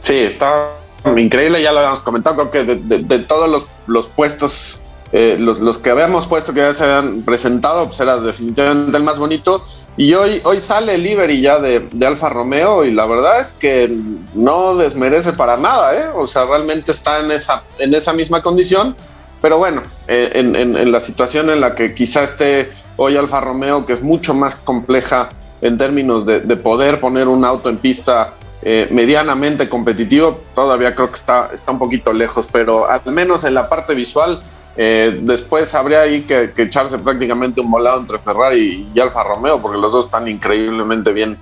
[0.00, 0.70] Sí, está
[1.16, 6.26] increíble, ya lo habíamos comentado, creo que de, todos los, puestos, eh, los, que habíamos
[6.26, 9.62] puesto que ya se habían presentado, pues era definitivamente el más bonito.
[9.96, 13.52] Y hoy, hoy sale el livery ya de, de, Alfa Romeo y la verdad es
[13.52, 13.94] que
[14.34, 16.06] no desmerece para nada, ¿eh?
[16.14, 18.96] O sea, realmente está en esa, en esa misma condición
[19.42, 23.92] pero bueno, eh, en, la situación en la que quizá esté hoy Alfa Romeo, que
[23.92, 29.68] es mucho más compleja en términos de, poder poner un auto en pista eh, medianamente
[29.68, 33.96] competitivo, todavía creo que está, está un poquito lejos, pero al menos en la parte
[33.96, 34.40] visual,
[34.76, 39.78] eh, después habría ahí que, echarse prácticamente un volado entre Ferrari y, Alfa Romeo, porque
[39.78, 41.38] los dos están increíblemente bien,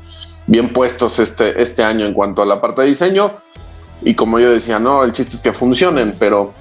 [0.46, 3.32] bien puestos este, este año en cuanto a la parte de diseño.
[4.02, 6.52] Y como yo decía, no, el chiste es que funcionen, pero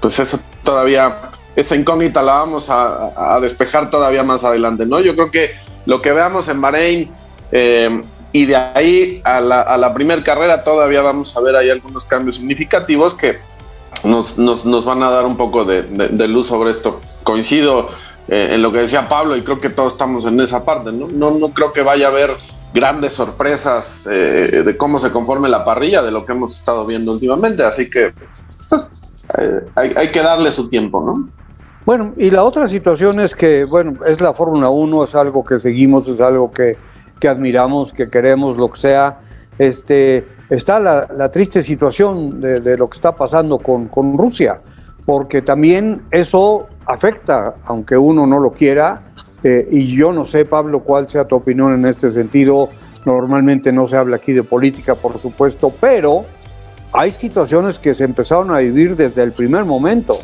[0.00, 5.00] pues eso todavía, esa incógnita la vamos a, despejar todavía más adelante, ¿no?
[5.00, 5.52] Yo creo que
[5.86, 7.10] lo que veamos en Bahrein
[7.52, 8.02] eh,
[8.32, 12.36] y de ahí a la, a primera carrera todavía vamos a ver ahí algunos cambios
[12.36, 13.38] significativos que
[14.04, 17.00] nos, nos, van a dar un poco de, luz sobre esto.
[17.22, 17.88] Coincido
[18.28, 21.08] eh, en lo que decía Pablo y creo que todos estamos en esa parte, ¿no?
[21.08, 22.30] No, no creo que vaya a haber
[22.72, 27.12] grandes sorpresas eh, de cómo se conforme la parrilla de lo que hemos estado viendo
[27.12, 28.12] últimamente, así que
[28.68, 28.88] pues,
[29.38, 31.28] eh, hay, que darle su tiempo, ¿no?
[31.84, 35.58] Bueno, y la otra situación es que, bueno, es la Fórmula 1, es algo que
[35.58, 36.76] seguimos, es algo que,
[37.18, 39.20] que admiramos, que queremos, lo que sea.
[39.58, 44.60] Este, está la, triste situación de, lo que está pasando con, Rusia,
[45.06, 48.98] porque también eso afecta, aunque uno no lo quiera,
[49.42, 52.68] eh, y yo no sé, Pablo, cuál sea tu opinión en este sentido.
[53.06, 56.26] Normalmente no se habla aquí de política, por supuesto, pero
[56.92, 60.14] hay situaciones que se empezaron a vivir desde el primer momento,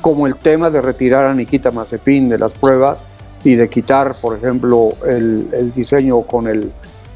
[0.00, 3.04] como el tema de retirar a Nikita Mazepin de las pruebas
[3.42, 6.72] y de quitar, por ejemplo, el, diseño con el,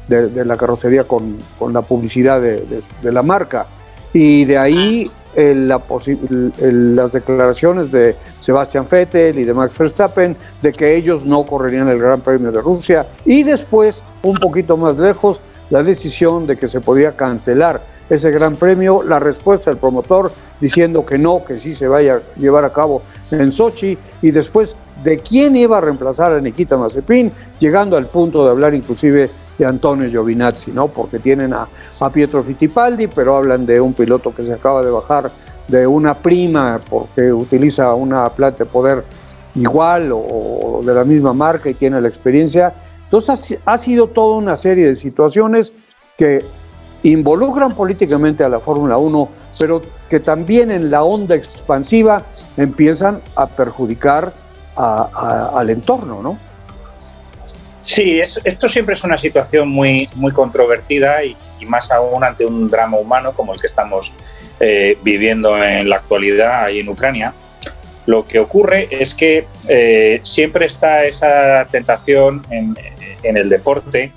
[0.09, 2.65] de, la carrocería con, con la publicidad de,
[3.01, 3.67] de, la marca.
[4.11, 5.79] Y de ahí la
[6.59, 11.99] las declaraciones de Sebastian Vettel y de Max Verstappen de que ellos no correrían el
[11.99, 13.05] Gran Premio de Rusia.
[13.25, 18.55] Y después, un poquito más lejos, la decisión de que se podía cancelar ese gran
[18.55, 22.73] premio, la respuesta del promotor diciendo que no, que sí se vaya a llevar a
[22.73, 28.07] cabo en Sochi y después de quién iba a reemplazar a Nikita Mazepin, llegando al
[28.07, 30.87] punto de hablar inclusive de Antonio Giovinazzi, ¿no?
[30.87, 31.67] Porque tienen a,
[31.99, 35.31] a Pietro Fittipaldi, pero hablan de un piloto que se acaba de bajar
[35.67, 39.03] de una prima porque utiliza una planta de poder
[39.55, 42.73] igual o, de la misma marca y tiene la experiencia.
[43.03, 45.73] Entonces ha sido toda una serie de situaciones
[46.17, 46.43] que
[47.03, 52.23] involucran políticamente a la Fórmula 1, pero que también en la onda expansiva
[52.57, 54.31] empiezan a perjudicar
[54.75, 56.37] al entorno, ¿no?
[57.83, 62.97] Sí, esto siempre es una situación muy, muy controvertida y, más aún ante un drama
[62.97, 64.13] humano como el que estamos
[64.59, 67.33] eh, viviendo en la actualidad ahí en Ucrania.
[68.05, 72.75] Lo que ocurre es que eh, siempre está esa tentación en,
[73.23, 74.11] en el deporte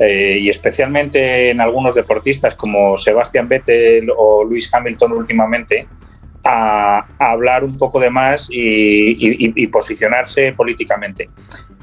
[0.00, 5.86] eh, y especialmente en algunos deportistas como Sebastián Vettel o Luis Hamilton últimamente,
[6.44, 11.30] a, hablar un poco de más y, posicionarse políticamente.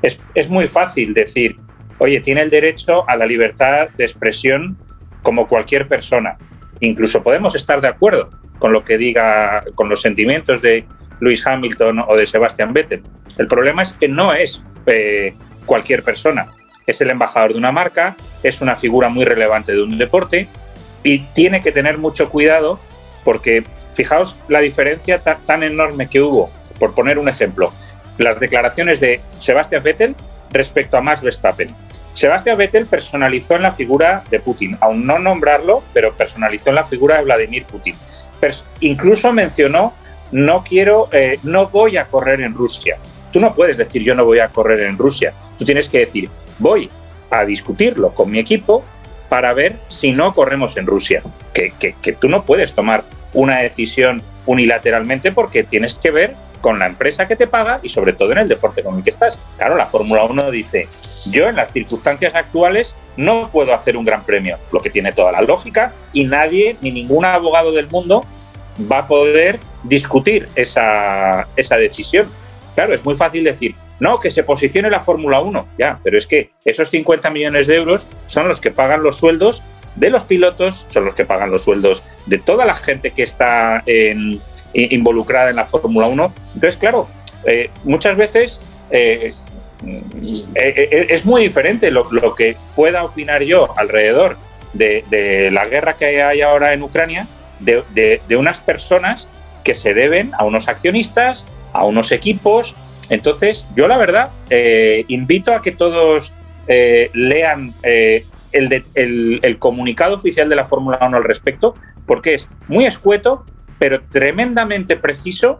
[0.02, 1.58] Es, es, muy fácil decir,
[1.98, 4.78] oye, tiene el derecho a la libertad de expresión
[5.22, 6.38] como cualquier persona.
[6.80, 10.86] Incluso podemos estar de acuerdo con lo que diga, con los sentimientos de
[11.19, 13.04] Luis Hamilton o de Sebastián Vettel.
[13.38, 15.34] El problema es que no es eh,
[15.65, 16.48] cualquier persona
[16.89, 20.48] es el embajador de una marca, es una figura muy relevante de un deporte
[21.04, 22.80] y tiene que tener mucho cuidado
[23.23, 26.47] porque fijaos la diferencia tan, enorme que hubo,
[26.79, 27.73] por poner un ejemplo,
[28.17, 30.15] las declaraciones de Sebastián Vettel
[30.51, 31.69] respecto a Max Verstappen.
[32.13, 36.84] Sebastián Vettel personalizó en la figura de Putin, aún no nombrarlo, pero personalizó en la
[36.84, 37.95] figura de Vladimir Putin.
[38.79, 39.93] incluso mencionó
[40.32, 42.97] no quiero, eh, no voy a correr en Rusia.
[43.32, 45.34] Tú no puedes decir yo no voy a correr en Rusia.
[45.58, 46.89] Tú tienes que decir voy
[47.29, 48.84] a discutirlo con mi equipo
[49.30, 51.22] para ver si no corremos en Rusia.
[51.54, 56.88] Que, que, tú no puedes tomar una decisión unilateralmente porque tienes que ver con la
[56.88, 59.39] empresa que te paga y sobre todo en el deporte con el que estás.
[59.58, 60.89] Claro, la Fórmula 1 dice,
[61.32, 65.32] yo en las circunstancias actuales no puedo hacer un gran premio, lo que tiene toda
[65.32, 68.26] la lógica y nadie, ni ningún abogado del mundo
[68.92, 72.28] va a poder discutir esa, esa decisión.
[72.76, 76.26] Claro, es muy fácil decir, no, que se posicione la Fórmula 1, ya, pero es
[76.26, 79.62] que esos 50 millones de euros son los que pagan los sueldos
[79.96, 83.84] de los pilotos, son los que pagan los sueldos de toda la gente que está
[84.74, 86.34] involucrada en la Fórmula 1.
[86.56, 87.08] Entonces, claro,
[87.46, 89.32] eh, muchas veces eh,
[90.56, 94.38] eh, es muy diferente lo, que pueda opinar yo alrededor
[94.74, 97.28] de, la guerra que hay ahora en Ucrania
[97.60, 97.84] de,
[98.28, 99.28] de unas personas
[99.64, 102.76] que se deben a unos accionistas, a unos equipos,
[103.10, 106.34] entonces, yo la verdad eh, invito a que todos
[106.67, 112.86] eh, lean eh, el, comunicado oficial de la Fórmula 1 al respecto, porque es muy
[112.86, 113.45] escueto,
[113.80, 115.60] pero tremendamente preciso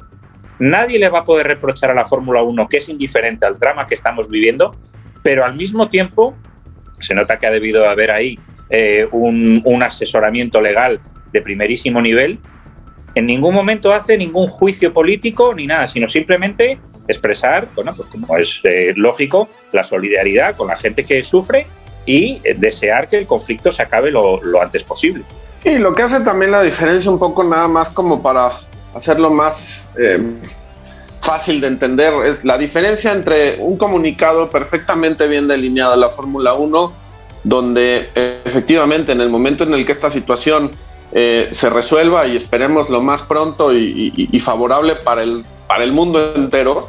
[0.60, 3.88] nadie le va a poder reprochar a la Fórmula 1 que es indiferente al drama
[3.88, 4.76] que estamos viviendo,
[5.24, 6.36] pero al mismo tiempo
[7.00, 8.38] se nota que ha debido haber ahí
[9.12, 11.00] un asesoramiento legal
[11.32, 12.40] de primerísimo nivel.
[13.16, 16.78] En ningún momento hace ningún juicio político ni nada, sino simplemente
[17.10, 21.68] expresar, bueno, pues como es eh, lógico, la solidaridad con la gente que sufre
[22.06, 25.26] y eh, desear que el conflicto se acabe lo, lo antes posible.
[25.62, 28.54] Sí, lo que hace también la diferencia un poco nada más como para
[28.94, 30.20] hacerlo más eh,
[31.20, 36.54] fácil de entender es la diferencia entre un comunicado perfectamente bien delineado de la Fórmula
[36.54, 36.94] 1,
[37.44, 40.72] donde eh, efectivamente en el momento en el que esta situación
[41.12, 45.84] eh, se resuelva y esperemos lo más pronto y, y, y favorable para el, para
[45.84, 46.88] el mundo entero,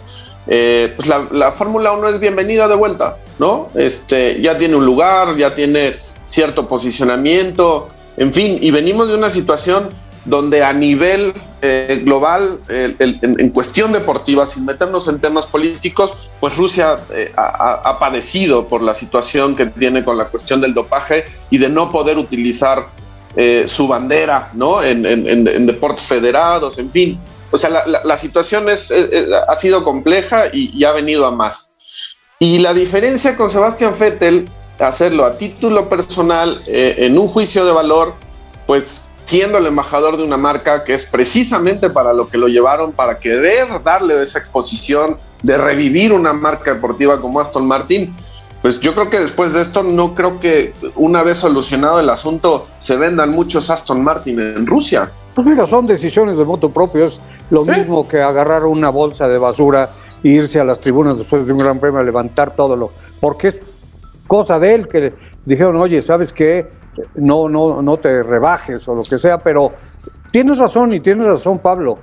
[0.51, 3.69] eh, pues la, la Fórmula 1 es bienvenida de vuelta, ¿no?
[3.75, 9.31] Este, ya tiene un lugar, ya tiene cierto posicionamiento, en fin, y venimos de una
[9.31, 9.89] situación
[10.27, 11.33] donde a nivel
[11.63, 17.33] eh, global, el, en, en, cuestión deportiva, sin meternos en temas políticos, pues Rusia eh,
[17.37, 21.71] ha, ha, padecido por la situación que tiene con la cuestión del dopaje y de
[21.71, 22.89] no poder utilizar
[23.37, 24.83] eh, su bandera ¿no?
[24.83, 27.19] En, en, deportes federados, en fin.
[27.51, 31.27] O sea, la, la, la situación es, eh, ha sido compleja y, y, ha venido
[31.27, 31.79] a más.
[32.39, 37.73] Y la diferencia con Sebastián Vettel, hacerlo a título personal, eh, en un juicio de
[37.73, 38.15] valor,
[38.67, 42.93] pues siendo el embajador de una marca que es precisamente para lo que lo llevaron,
[42.93, 48.15] para querer darle esa exposición de revivir una marca deportiva como Aston Martin,
[48.63, 52.67] pues yo creo que después de esto no creo que una vez solucionado el asunto
[52.79, 55.13] se vendan muchos Aston Martin en Rusia.
[55.35, 57.71] Pues mira, son decisiones de moto propio, es lo ¿Sí?
[57.71, 59.88] mismo que agarrar una bolsa de basura
[60.23, 62.90] e irse a las tribunas después de un gran premio a levantar todo lo,
[63.21, 63.62] porque es
[64.27, 65.12] cosa de él que
[65.45, 66.81] dijeron, oye, ¿sabes qué?
[67.14, 69.73] no, no, no te rebajes o lo que sea, pero
[70.31, 71.97] tienes razón y tienes razón Pablo,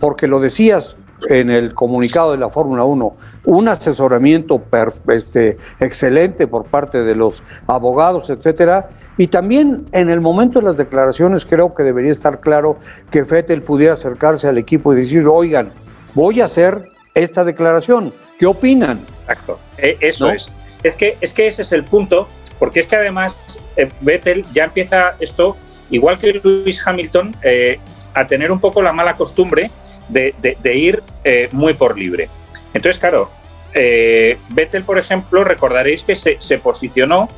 [0.00, 0.96] porque lo decías
[1.28, 3.12] en el comunicado de la Fórmula 1,
[3.46, 8.88] un asesoramiento per, este, excelente por parte de los abogados, etcétera,
[9.20, 12.78] y también en el momento de las declaraciones creo que debería estar claro
[13.10, 15.70] que Fettel pudiera acercarse al equipo y decir, oigan,
[16.14, 18.98] voy a hacer esta declaración, ¿qué opinan?
[19.20, 20.32] Exacto, e, eso ¿No?
[20.32, 20.50] es.
[20.82, 22.28] Es que, es que ese es el punto
[22.58, 23.36] porque es que además
[23.76, 25.54] eh, Vettel ya empieza esto,
[25.90, 27.78] igual que Lewis Hamilton, eh,
[28.14, 29.70] a tener un poco la mala costumbre
[30.08, 32.30] de, de, de ir eh, muy por libre.
[32.72, 33.30] Entonces, claro,
[33.74, 37.28] eh, Vettel, por ejemplo, recordaréis que se, se posicionó,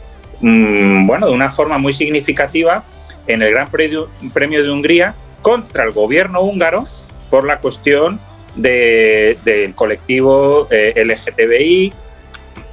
[0.40, 2.84] mmm, bueno, de una forma muy significativa
[3.26, 6.84] en el Gran Premio, de Hungría contra el gobierno húngaro
[7.30, 8.20] por la cuestión
[8.54, 11.92] de, del colectivo eh, LGTBI,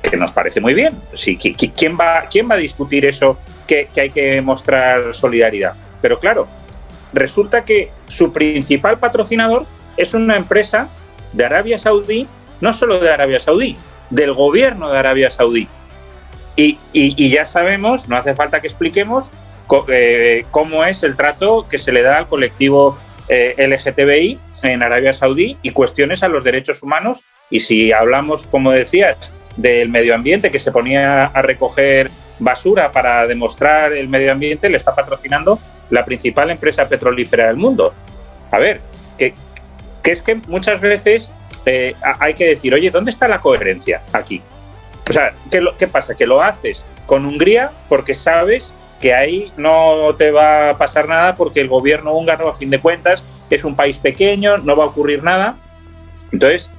[0.01, 0.93] que nos parece muy bien.
[1.13, 5.73] Sí, ¿quién, va, ¿Quién va a discutir eso que, que hay que mostrar solidaridad?
[6.01, 6.47] Pero claro,
[7.13, 9.65] resulta que su principal patrocinador
[9.97, 10.89] es una empresa
[11.33, 12.27] de Arabia Saudí,
[12.61, 13.77] no solo de Arabia Saudí,
[14.09, 15.67] del gobierno de Arabia Saudí.
[16.61, 19.31] Y, ya sabemos, no hace falta que expliquemos
[19.87, 22.97] eh, cómo es el trato que se le da al colectivo
[23.29, 27.23] eh, LGTBI en Arabia Saudí y cuestiones a los derechos humanos.
[27.49, 33.25] Y si hablamos, como decías, del medio ambiente que se ponía a recoger basura para
[33.25, 37.93] demostrar el medio ambiente, le está patrocinando la principal empresa petrolífera del mundo.
[38.51, 38.81] A ver,
[39.17, 39.33] que,
[40.03, 41.31] que es que muchas veces
[41.65, 44.41] eh, hay que decir, oye, ¿dónde está la coherencia aquí?
[45.09, 46.15] O sea, ¿qué, lo, ¿qué pasa?
[46.15, 51.35] Que lo haces con Hungría porque sabes que ahí no te va a pasar nada
[51.35, 54.87] porque el gobierno húngaro, a fin de cuentas, es un país pequeño, no va a
[54.87, 55.57] ocurrir nada.
[56.31, 56.69] Entonces,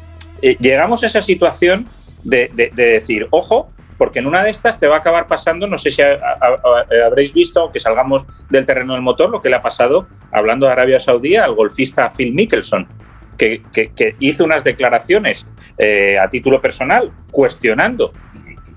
[0.43, 1.89] eh, llegamos a esa situación
[2.23, 5.67] de, de, de, decir, ojo, porque en una de estas te va a acabar pasando,
[5.67, 9.41] no sé si a, a, a, habréis visto, aunque salgamos del terreno del motor, lo
[9.41, 12.87] que le ha pasado, hablando de Arabia Saudí, al golfista Phil Mickelson,
[13.41, 15.47] que, que, que hizo unas declaraciones
[15.79, 18.13] eh, a título personal cuestionando,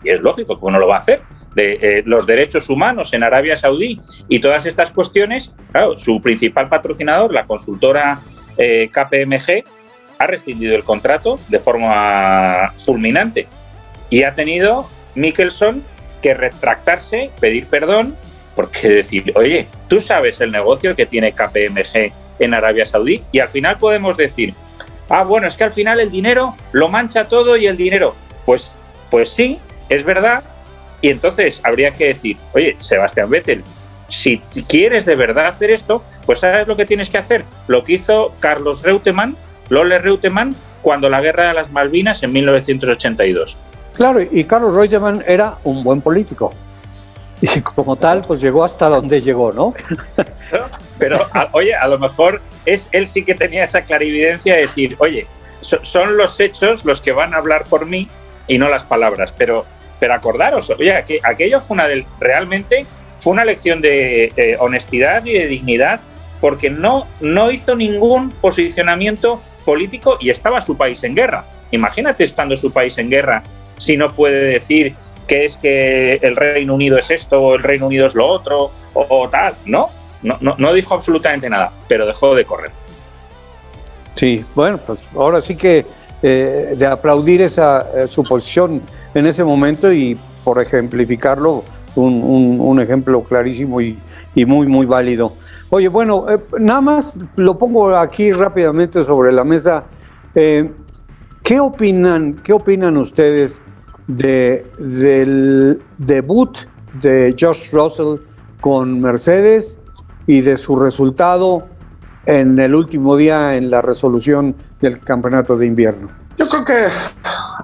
[0.01, 1.21] y es lógico que uno lo va a hacer,
[1.53, 3.99] de eh, los derechos humanos en Arabia Saudí
[4.29, 8.21] y todas estas cuestiones, claro, su principal patrocinador, la consultora
[8.57, 9.65] eh, KPMG,
[10.17, 13.47] ha rescindido el contrato de forma fulminante
[14.09, 15.83] y ha tenido Mickelson
[16.21, 18.15] que retractarse, pedir perdón,
[18.55, 23.23] porque decir, oye, tú sabes el negocio que tiene KPMG en Arabia Saudí.
[23.31, 24.53] Y al final podemos decir,
[25.09, 28.15] ah, bueno, es que al final el dinero lo mancha todo y el dinero,
[28.45, 28.73] pues,
[29.09, 30.43] pues sí, es verdad,
[31.01, 33.63] y entonces habría que decir, oye, Sebastián Vettel,
[34.07, 37.93] si quieres de verdad hacer esto, pues sabes lo que tienes que hacer, lo que
[37.93, 39.35] hizo Carlos Reutemann,
[39.69, 43.57] Lolle Reutemann, cuando la guerra de las Malvinas en 1982.
[43.93, 46.53] Claro, y Carlos Reutemann era un buen político.
[47.43, 49.73] Y como tal, pues llegó hasta donde llegó, ¿no?
[50.97, 55.27] Pero, oye, a lo mejor es, él sí que tenía esa clarividencia de decir, oye,
[55.61, 58.07] son los hechos los que van a hablar por mí
[58.47, 59.33] y no las palabras.
[59.37, 59.65] Pero,
[59.99, 62.85] pero acordaros, oye, aquello fue una del, realmente
[63.17, 65.99] fue una lección de honestidad y de dignidad
[66.39, 71.45] porque no, no hizo ningún posicionamiento político y estaba su país en guerra.
[71.71, 73.43] Imagínate estando su país en guerra
[73.77, 74.95] si no puede decir
[75.27, 78.71] que es que el Reino Unido es esto o el Reino Unido es lo otro
[78.93, 79.55] o, tal.
[79.65, 79.89] No,
[80.21, 82.71] no, no, dijo absolutamente nada, pero dejó de correr.
[84.15, 85.85] Sí, bueno, pues ahora sí que
[86.21, 88.81] eh, de aplaudir esa eh, su posición
[89.13, 91.63] en ese momento y por ejemplificarlo,
[91.95, 93.97] un, ejemplo clarísimo y,
[94.45, 95.33] muy, muy válido.
[95.69, 99.85] Oye, bueno, eh, nada más lo pongo aquí rápidamente sobre la mesa.
[100.33, 103.61] ¿Qué opinan, qué opinan ustedes
[104.07, 106.57] de, del debut
[107.01, 108.17] de Josh Russell
[108.61, 109.77] con Mercedes
[110.27, 111.65] y de su resultado
[112.25, 116.09] en el último día en la resolución del campeonato de invierno?
[116.37, 116.85] Yo creo que,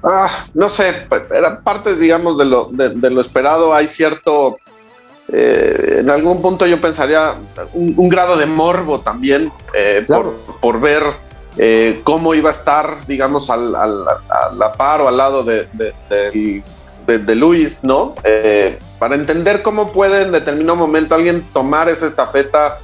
[0.03, 3.73] ah, no sé, era parte, digamos, de lo, de, lo esperado.
[3.73, 4.57] Hay cierto,
[5.29, 7.35] eh, en algún punto yo pensaría,
[7.73, 11.03] un, grado de morbo también eh, por, por ver
[11.57, 17.35] eh, cómo iba a estar, digamos, al, a la par o al lado de, de,
[17.35, 18.13] Luis, ¿no?
[18.23, 22.77] Eh, para entender cómo puede en determinado momento alguien tomar esa estafeta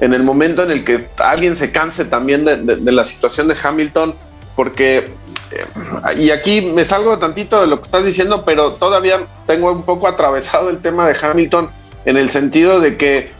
[0.00, 4.14] en el momento en el que alguien se canse también de, la situación de Hamilton,
[4.56, 5.14] porque,
[5.52, 9.84] eh, y aquí me salgo tantito de lo que estás diciendo, pero todavía tengo un
[9.84, 11.70] poco atravesado el tema de Hamilton
[12.04, 13.38] en el sentido de que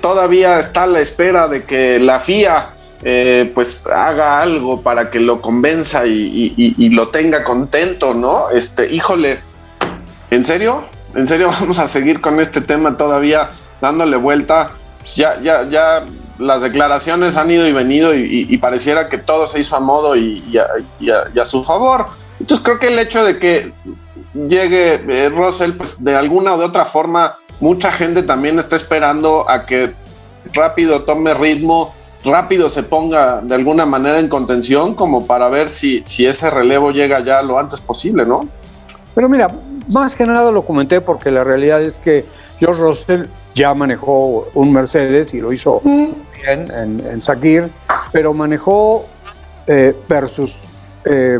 [0.00, 2.73] todavía está a la espera de que la FIA
[3.06, 8.48] eh, pues haga algo para que lo convenza y, lo tenga contento, ¿no?
[8.48, 9.40] Este, híjole,
[10.30, 10.84] ¿en serio?
[11.14, 13.50] ¿En serio vamos a seguir con este tema todavía
[13.82, 14.70] dándole vuelta?
[15.00, 16.04] Pues ya, ya, ya
[16.38, 20.42] las declaraciones han ido y venido y, pareciera que todo se hizo a modo y,
[20.56, 22.06] a, su favor.
[22.40, 23.70] Entonces creo que el hecho de que
[24.32, 29.48] llegue eh, Russell, pues de alguna o de otra forma, mucha gente también está esperando
[29.48, 29.92] a que
[30.54, 31.94] rápido tome ritmo
[32.24, 36.90] rápido se ponga de alguna manera en contención como para ver si, si ese relevo
[36.90, 38.48] llega ya lo antes posible, ¿no?
[39.14, 39.48] Pero mira,
[39.92, 42.24] más que nada lo comenté porque la realidad es que
[42.58, 46.06] George Russell ya manejó un Mercedes y lo hizo mm.
[46.42, 47.70] bien en, en Sakir,
[48.12, 49.04] pero manejó
[49.66, 50.62] eh, versus,
[51.04, 51.38] eh,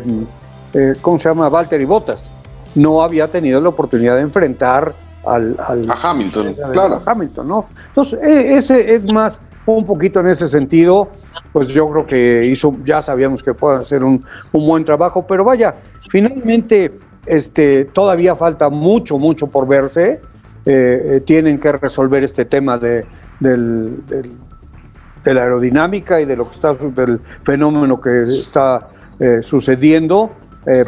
[0.73, 1.49] eh, ¿cómo se llama?
[1.49, 2.31] Valtteri Bottas.
[2.75, 7.03] No había tenido la oportunidad de enfrentar al, a Hamilton, claro.
[7.05, 7.67] Hamilton, ¿no?
[7.89, 11.09] Entonces, e, ese es más un poquito en ese sentido,
[11.53, 15.75] pues yo creo que hizo, ya sabíamos que puede hacer un, buen trabajo, pero vaya,
[16.11, 16.93] finalmente
[17.27, 20.21] este, todavía falta mucho, mucho por verse.
[20.67, 23.05] Eh, eh, tienen que resolver este tema de,
[23.39, 28.89] del, de la aerodinámica y de lo que está del fenómeno que está
[29.21, 30.33] eh, sucediendo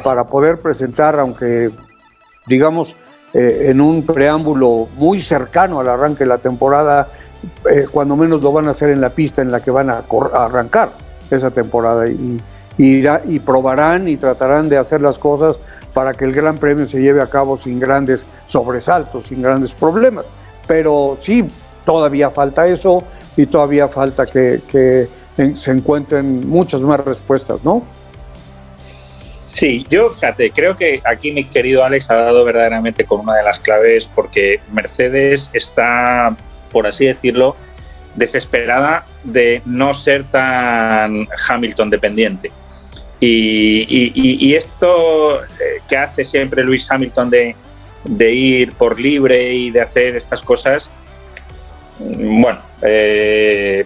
[0.03, 1.69] para poder presentar, aunque
[2.47, 2.97] digamos
[3.35, 7.09] en un preámbulo muy cercano al arranque de la temporada,
[7.71, 10.05] eh, cuando menos lo van a hacer en la pista en la que van a,
[10.35, 10.91] arrancar
[11.31, 15.59] esa temporada y, probarán y tratarán de hacer las cosas
[15.93, 20.27] para que el Gran Premio se lleve a cabo sin grandes sobresaltos, sin grandes problemas.
[20.67, 21.49] Pero sí,
[21.85, 23.03] todavía falta eso
[23.37, 25.09] y todavía falta que, que
[25.55, 27.83] se encuentren muchas más respuestas, ¿no?
[29.57, 33.43] Sí, yo fíjate, creo que aquí mi querido Alex ha dado verdaderamente con una de
[33.43, 36.37] las claves porque Mercedes está
[36.77, 37.57] por así decirlo,
[38.17, 42.53] desesperada de no ser tan Hamilton dependiente.
[43.19, 47.57] Y, esto eh, que hace siempre Luis Hamilton de,
[48.31, 50.91] ir por libre y de hacer estas cosas,
[51.99, 53.83] mm, bueno, eh,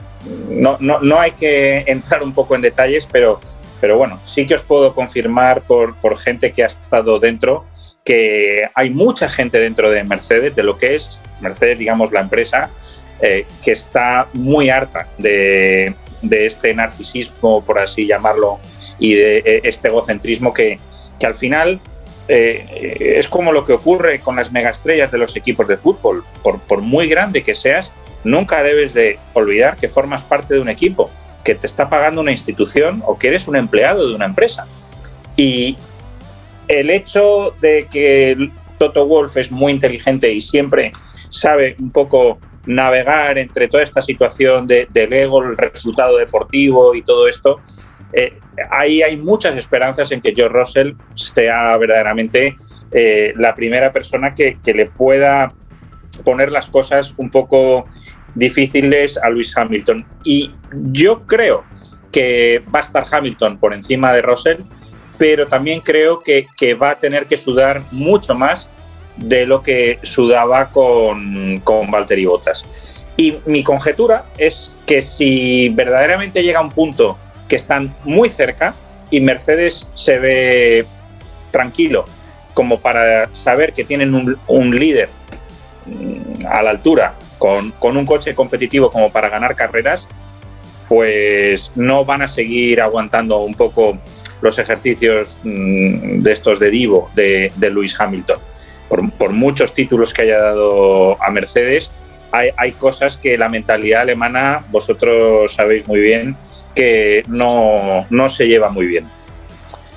[0.49, 3.39] no, no, hay que entrar un poco en detalles, pero,
[3.81, 7.65] pero bueno, sí que os puedo confirmar por, por gente que ha estado dentro
[8.05, 12.71] que hay mucha gente dentro de Mercedes, de lo que es Mercedes, digamos, la empresa,
[13.21, 15.95] eh, que está muy harta de,
[16.31, 18.59] este narcisismo, por así llamarlo,
[18.99, 20.79] y de eh, este egocentrismo que,
[21.19, 21.81] que al final
[22.29, 26.25] eh, es como lo que ocurre con las megaestrellas de los equipos de fútbol.
[26.43, 27.93] Por, por muy grande que seas,
[28.25, 31.11] nunca debes de olvidar que formas parte de un equipo,
[31.45, 34.67] que te está pagando una institución o que eres un empleado de una empresa.
[35.37, 35.77] Y,
[36.71, 40.93] el hecho de que Toto Wolf es muy inteligente y siempre
[41.29, 47.03] sabe un poco navegar entre toda esta situación de, del ego, el resultado deportivo y
[47.03, 47.61] todo esto,
[48.13, 48.39] eh,
[48.71, 52.55] ahí hay muchas esperanzas en que George Russell sea verdaderamente
[52.91, 55.53] eh, la primera persona que, le pueda
[56.25, 57.87] poner las cosas un poco
[58.35, 60.05] difíciles a Luis Hamilton.
[60.25, 60.53] Y
[60.93, 61.65] yo creo
[62.13, 64.59] que va a estar Hamilton por encima de Russell,
[65.21, 68.71] pero también creo que, que va a tener que sudar mucho más
[69.17, 73.05] de lo que sudaba con, con Valtteri Bottas.
[73.19, 77.19] Y mi conjetura es que si verdaderamente llega a un punto
[77.49, 78.75] que están muy cerca
[79.11, 80.87] y Mercedes se ve
[81.51, 82.07] tranquilo
[82.55, 85.11] como para saber que tienen un, un líder
[85.85, 90.09] mm, a la altura con, con, un coche competitivo como para ganar carreras,
[90.89, 93.99] pues no van a seguir aguantando un poco
[94.41, 98.39] los ejercicios mm, de estos de Divo de, de Lewis Hamilton.
[98.89, 101.91] Por, por, muchos títulos que haya dado a Mercedes,
[102.33, 106.37] hay, hay, cosas que la mentalidad alemana, vosotros sabéis muy bien,
[106.75, 109.05] que no, no se lleva muy bien.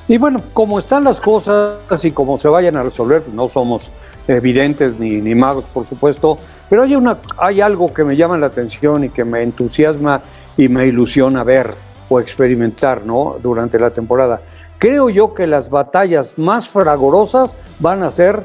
[0.07, 3.91] Y bueno, como están las cosas y como se vayan a resolver, pues no somos
[4.27, 6.37] evidentes ni, ni magos, por supuesto,
[6.69, 10.21] pero hay, una, hay algo que me llama la atención y que me entusiasma
[10.57, 11.73] y me ilusiona ver
[12.13, 13.37] o experimentar ¿no?
[13.41, 14.41] durante la temporada.
[14.77, 18.43] Creo yo que las batallas más fragorosas van a ser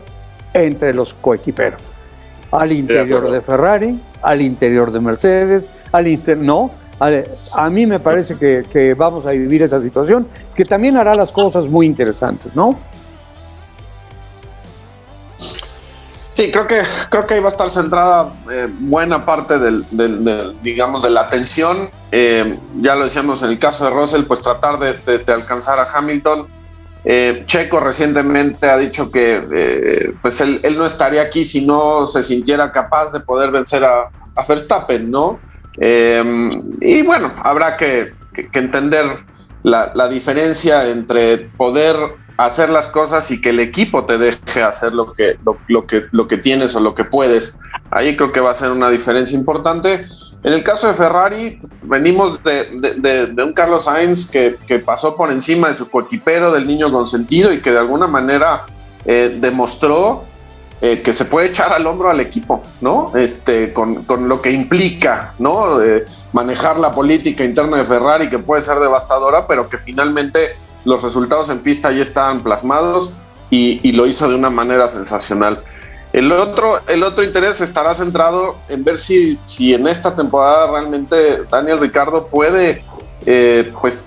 [0.54, 1.82] entre los coequiperos,
[2.50, 8.36] al interior de, Ferrari, al interior de Mercedes, al inter no, a, mí me parece
[8.36, 12.76] que, que, vamos a vivir esa situación, que también hará las cosas muy interesantes, ¿no?
[16.38, 16.78] Sí, creo que,
[17.10, 19.84] creo que ahí va a estar centrada eh, buena parte del,
[20.62, 21.90] digamos, de la atención.
[22.12, 26.46] Eh, ya lo decíamos en el caso de Russell, pues tratar de, alcanzar a Hamilton.
[27.04, 32.70] Eh, Checo recientemente ha dicho que pues él, no estaría aquí si no se sintiera
[32.70, 34.08] capaz de poder vencer a,
[34.46, 35.40] Verstappen, ¿no?
[35.76, 38.14] Y bueno, habrá que,
[38.52, 39.06] entender
[39.64, 41.96] la, diferencia entre poder
[42.38, 45.36] hacer las cosas y que el equipo te deje hacer lo que,
[45.66, 47.58] lo, que, lo que tienes o lo que puedes.
[47.90, 50.06] Ahí creo que va a ser una diferencia importante.
[50.44, 55.16] En el caso de Ferrari, venimos de, de, de un Carlos Sainz que, que, pasó
[55.16, 58.66] por encima de su coequipero, del niño consentido, y que de alguna manera
[59.04, 60.24] eh, demostró
[60.80, 63.10] eh, que se puede echar al hombro al equipo, ¿no?
[63.16, 65.82] Este, con, con lo que implica, ¿no?
[65.82, 70.54] Eh, manejar la política interna de Ferrari, que puede ser devastadora, pero que finalmente
[70.84, 73.12] los resultados en pista ya estaban plasmados
[73.50, 75.62] y, lo hizo de una manera sensacional.
[76.12, 81.44] El otro, el otro interés estará centrado en ver si, si en esta temporada realmente
[81.50, 82.82] Daniel Ricardo puede
[83.26, 84.04] eh, pues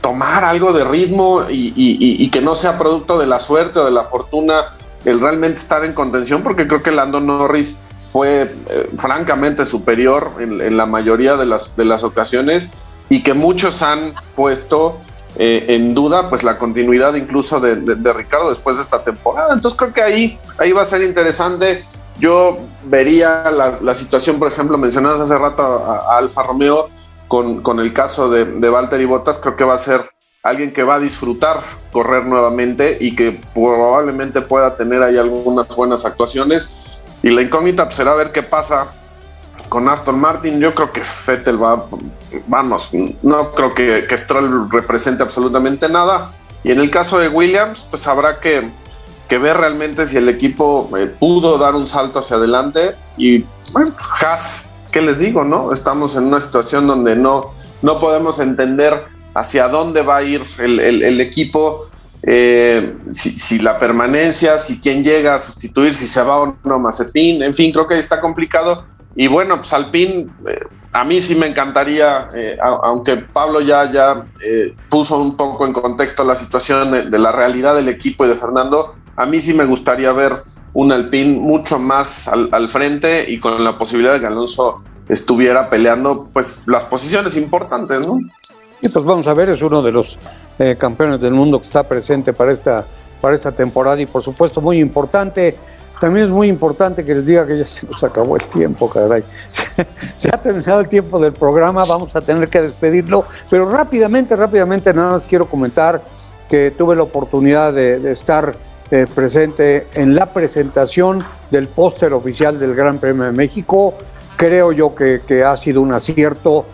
[0.00, 4.04] tomar algo de ritmo y, que no sea producto de la suerte o de la
[4.04, 4.64] fortuna
[5.04, 10.60] el realmente estar en contención, porque creo que Lando Norris fue eh, francamente superior en,
[10.60, 12.72] en, la mayoría de las, de las ocasiones
[13.08, 15.00] y que muchos han puesto
[15.36, 19.54] eh, en duda pues la continuidad incluso de, Ricardo después de esta temporada.
[19.54, 21.84] Entonces creo que ahí, ahí va a ser interesante.
[22.18, 26.88] Yo vería la, situación, por ejemplo, mencionadas hace rato a, a Alfa Romeo
[27.28, 30.10] con, con, el caso de, de Valtteri Bottas, creo que va a ser
[30.42, 31.62] alguien que va a disfrutar
[31.92, 36.72] correr nuevamente y que probablemente pueda tener ahí algunas buenas actuaciones.
[37.22, 38.88] Y la incógnita pues, será ver qué pasa
[39.68, 40.60] con Aston Martin.
[40.60, 41.86] Yo creo que Vettel va,
[42.46, 42.90] vamos,
[43.22, 46.32] no creo que, que Stroll represente absolutamente nada.
[46.64, 48.68] Y en el caso de Williams, pues habrá que,
[49.28, 52.92] que ver realmente si el equipo eh, pudo dar un salto hacia adelante.
[53.16, 53.38] Y
[53.72, 55.44] bueno, pues Haas, ¿qué les digo?
[55.44, 60.42] no Estamos en una situación donde no, no podemos entender hacia dónde va a ir
[60.58, 61.86] el, equipo,
[62.22, 66.78] eh, si, si, la permanencia, si quién llega a sustituir, si se va o no
[66.78, 68.84] Mazepin, en fin, creo que está complicado.
[69.14, 70.60] Y bueno, pues Alpín, eh,
[70.92, 75.72] a mí sí me encantaría, eh, aunque Pablo ya, ya eh, puso un poco en
[75.72, 79.54] contexto la situación de, de, la realidad del equipo y de Fernando, a mí sí
[79.54, 80.42] me gustaría ver
[80.74, 84.74] un Alpín mucho más al, al frente y con la posibilidad de que Alonso
[85.08, 88.18] estuviera peleando pues las posiciones importantes, ¿no?
[88.80, 90.18] Y pues vamos a ver, es uno de los
[90.58, 92.84] eh, campeones del mundo que está presente para esta,
[93.20, 95.56] para esta temporada y por supuesto muy importante.
[96.02, 99.22] También es muy importante que les diga que ya se nos acabó el tiempo, caray.
[100.16, 104.92] Se, ha terminado el tiempo del programa, vamos a tener que despedirlo, pero rápidamente, rápidamente
[104.92, 106.02] nada más quiero comentar
[106.48, 108.56] que tuve la oportunidad de, estar
[108.90, 113.94] eh, presente en la presentación del póster oficial del Gran Premio de México.
[114.36, 116.66] Creo yo que, que ha sido un acierto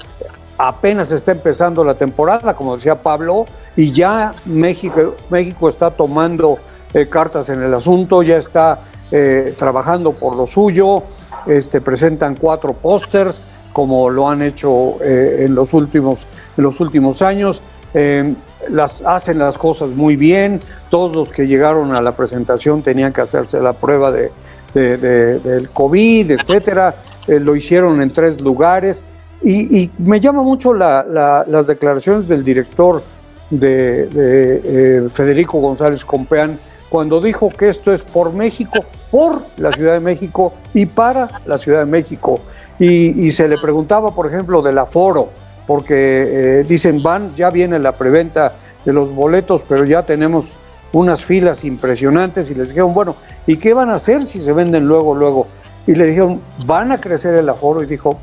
[0.57, 3.45] apenas está empezando la temporada, como decía Pablo,
[3.77, 6.59] y ya México, México está tomando
[6.95, 11.03] eh, cartas en el asunto, ya está eh, trabajando por lo suyo,
[11.47, 13.41] este, presentan cuatro pósters,
[13.73, 17.63] como lo han hecho eh, en, los últimos, en los últimos años.
[17.95, 18.35] Eh,
[18.69, 23.23] las, hacen las cosas muy bien, todos los que llegaron a la presentación tenían que
[23.23, 24.31] hacerse la prueba de,
[24.75, 26.95] del COVID, etcétera.
[27.27, 29.05] Lo hicieron en tres lugares.
[29.43, 33.03] Y, me llama mucho las declaraciones del director
[33.49, 36.59] de, Federico González Compeán
[36.89, 41.59] cuando dijo que esto es por México, por la Ciudad de México y para la
[41.59, 42.41] Ciudad de México.
[42.79, 45.31] Y, se le preguntaba, por ejemplo, del aforo,
[45.67, 48.53] porque eh, dicen, van, ya viene la preventa
[48.85, 50.59] de los boletos, pero ya tenemos
[50.93, 53.17] unas filas impresionantes y les dijeron, bueno,
[53.47, 55.49] ¿y qué van a hacer si se venden luego, luego?
[55.87, 58.19] Y le dijeron, van a crecer el aforo y dijo,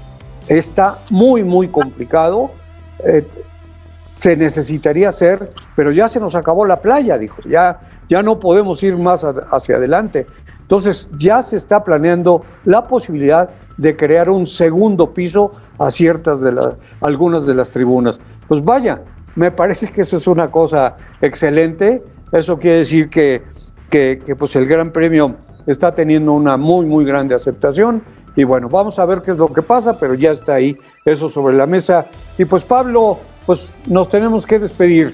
[0.48, 2.52] está muy, muy complicado,
[3.04, 3.28] eh,
[4.14, 8.82] se necesitaría hacer, pero ya se nos acabó la playa, dijo, ya, ya no podemos
[8.84, 10.28] ir más hacia adelante.
[10.62, 16.52] Entonces ya se está planeando la posibilidad de crear un segundo piso a ciertas de
[16.52, 18.20] las, algunas de las tribunas.
[18.48, 19.02] Pues vaya,
[19.36, 22.04] me parece que eso es una cosa excelente.
[22.32, 23.44] Eso quiere decir que,
[23.90, 25.36] que, pues el Gran Premio
[25.68, 28.02] está teniendo una muy, muy grande aceptación.
[28.36, 31.30] Y bueno, vamos a ver qué es lo que pasa, pero ya está ahí eso
[31.30, 32.08] sobre la mesa.
[32.38, 35.14] Y pues Pablo, pues nos tenemos que despedir.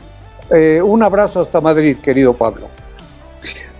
[0.50, 2.68] Eh, un abrazo hasta Madrid, querido Pablo.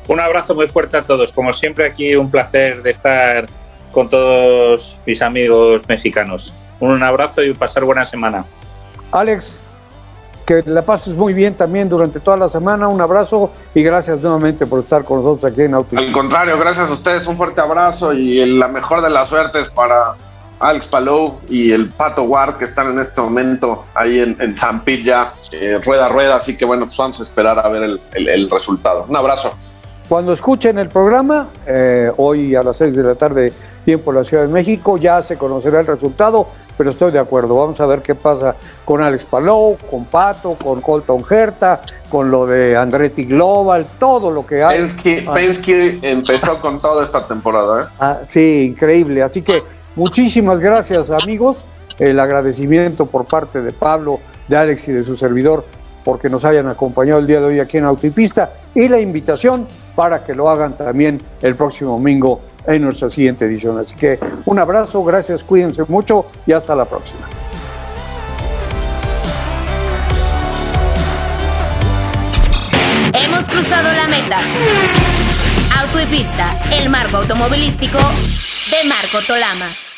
[0.08, 1.32] Un abrazo muy fuerte a todos.
[1.32, 3.46] Como siempre aquí un placer de estar
[3.92, 6.54] con todos mis amigos mexicanos.
[6.80, 8.46] Un abrazo y pasar buena semana.
[9.12, 9.60] Alex,
[10.46, 12.88] que la pases muy bien también durante toda la semana.
[12.88, 15.98] Un abrazo y gracias nuevamente por estar con nosotros aquí en Auto.
[15.98, 17.28] Al contrario, gracias a ustedes.
[17.28, 20.16] Un fuerte abrazo y la mejor de las suertes para
[20.60, 25.04] Alex Palou y el Pato Ward que están en este momento ahí en, San Pete
[25.04, 26.36] ya, eh, rueda a rueda.
[26.36, 29.06] Así que bueno, pues vamos a esperar a ver el, resultado.
[29.08, 29.58] Un abrazo.
[30.12, 33.54] Cuando escuchen el programa, eh, hoy a las 6 de la tarde
[33.86, 34.98] tiempo en la Ciudad de México.
[34.98, 36.48] Ya se conocerá el resultado,
[36.78, 37.56] pero estoy de acuerdo.
[37.56, 42.46] Vamos a ver qué pasa con Alex Palou, con Pato, con Colton Herta, con lo
[42.46, 44.80] de Andretti Global, todo lo que hay.
[44.80, 46.00] Penske, ah.
[46.02, 47.84] empezó con toda esta temporada.
[47.84, 47.86] ¿eh?
[47.98, 49.24] Ah, sí, increíble.
[49.24, 49.64] Así que
[49.96, 51.64] muchísimas gracias, amigos.
[52.00, 55.64] El agradecimiento por parte de Pablo, de Alex y de su servidor
[56.04, 60.24] porque nos hayan acompañado el día de hoy aquí en Autopista y la invitación para
[60.24, 63.78] que lo hagan también el próximo domingo en nuestra siguiente edición.
[63.78, 67.28] Así que un abrazo, gracias, cuídense mucho y hasta la próxima.
[73.14, 74.40] Hemos cruzado la meta.
[75.80, 79.91] Auto y pista, el marco automovilístico de Marco Tolama.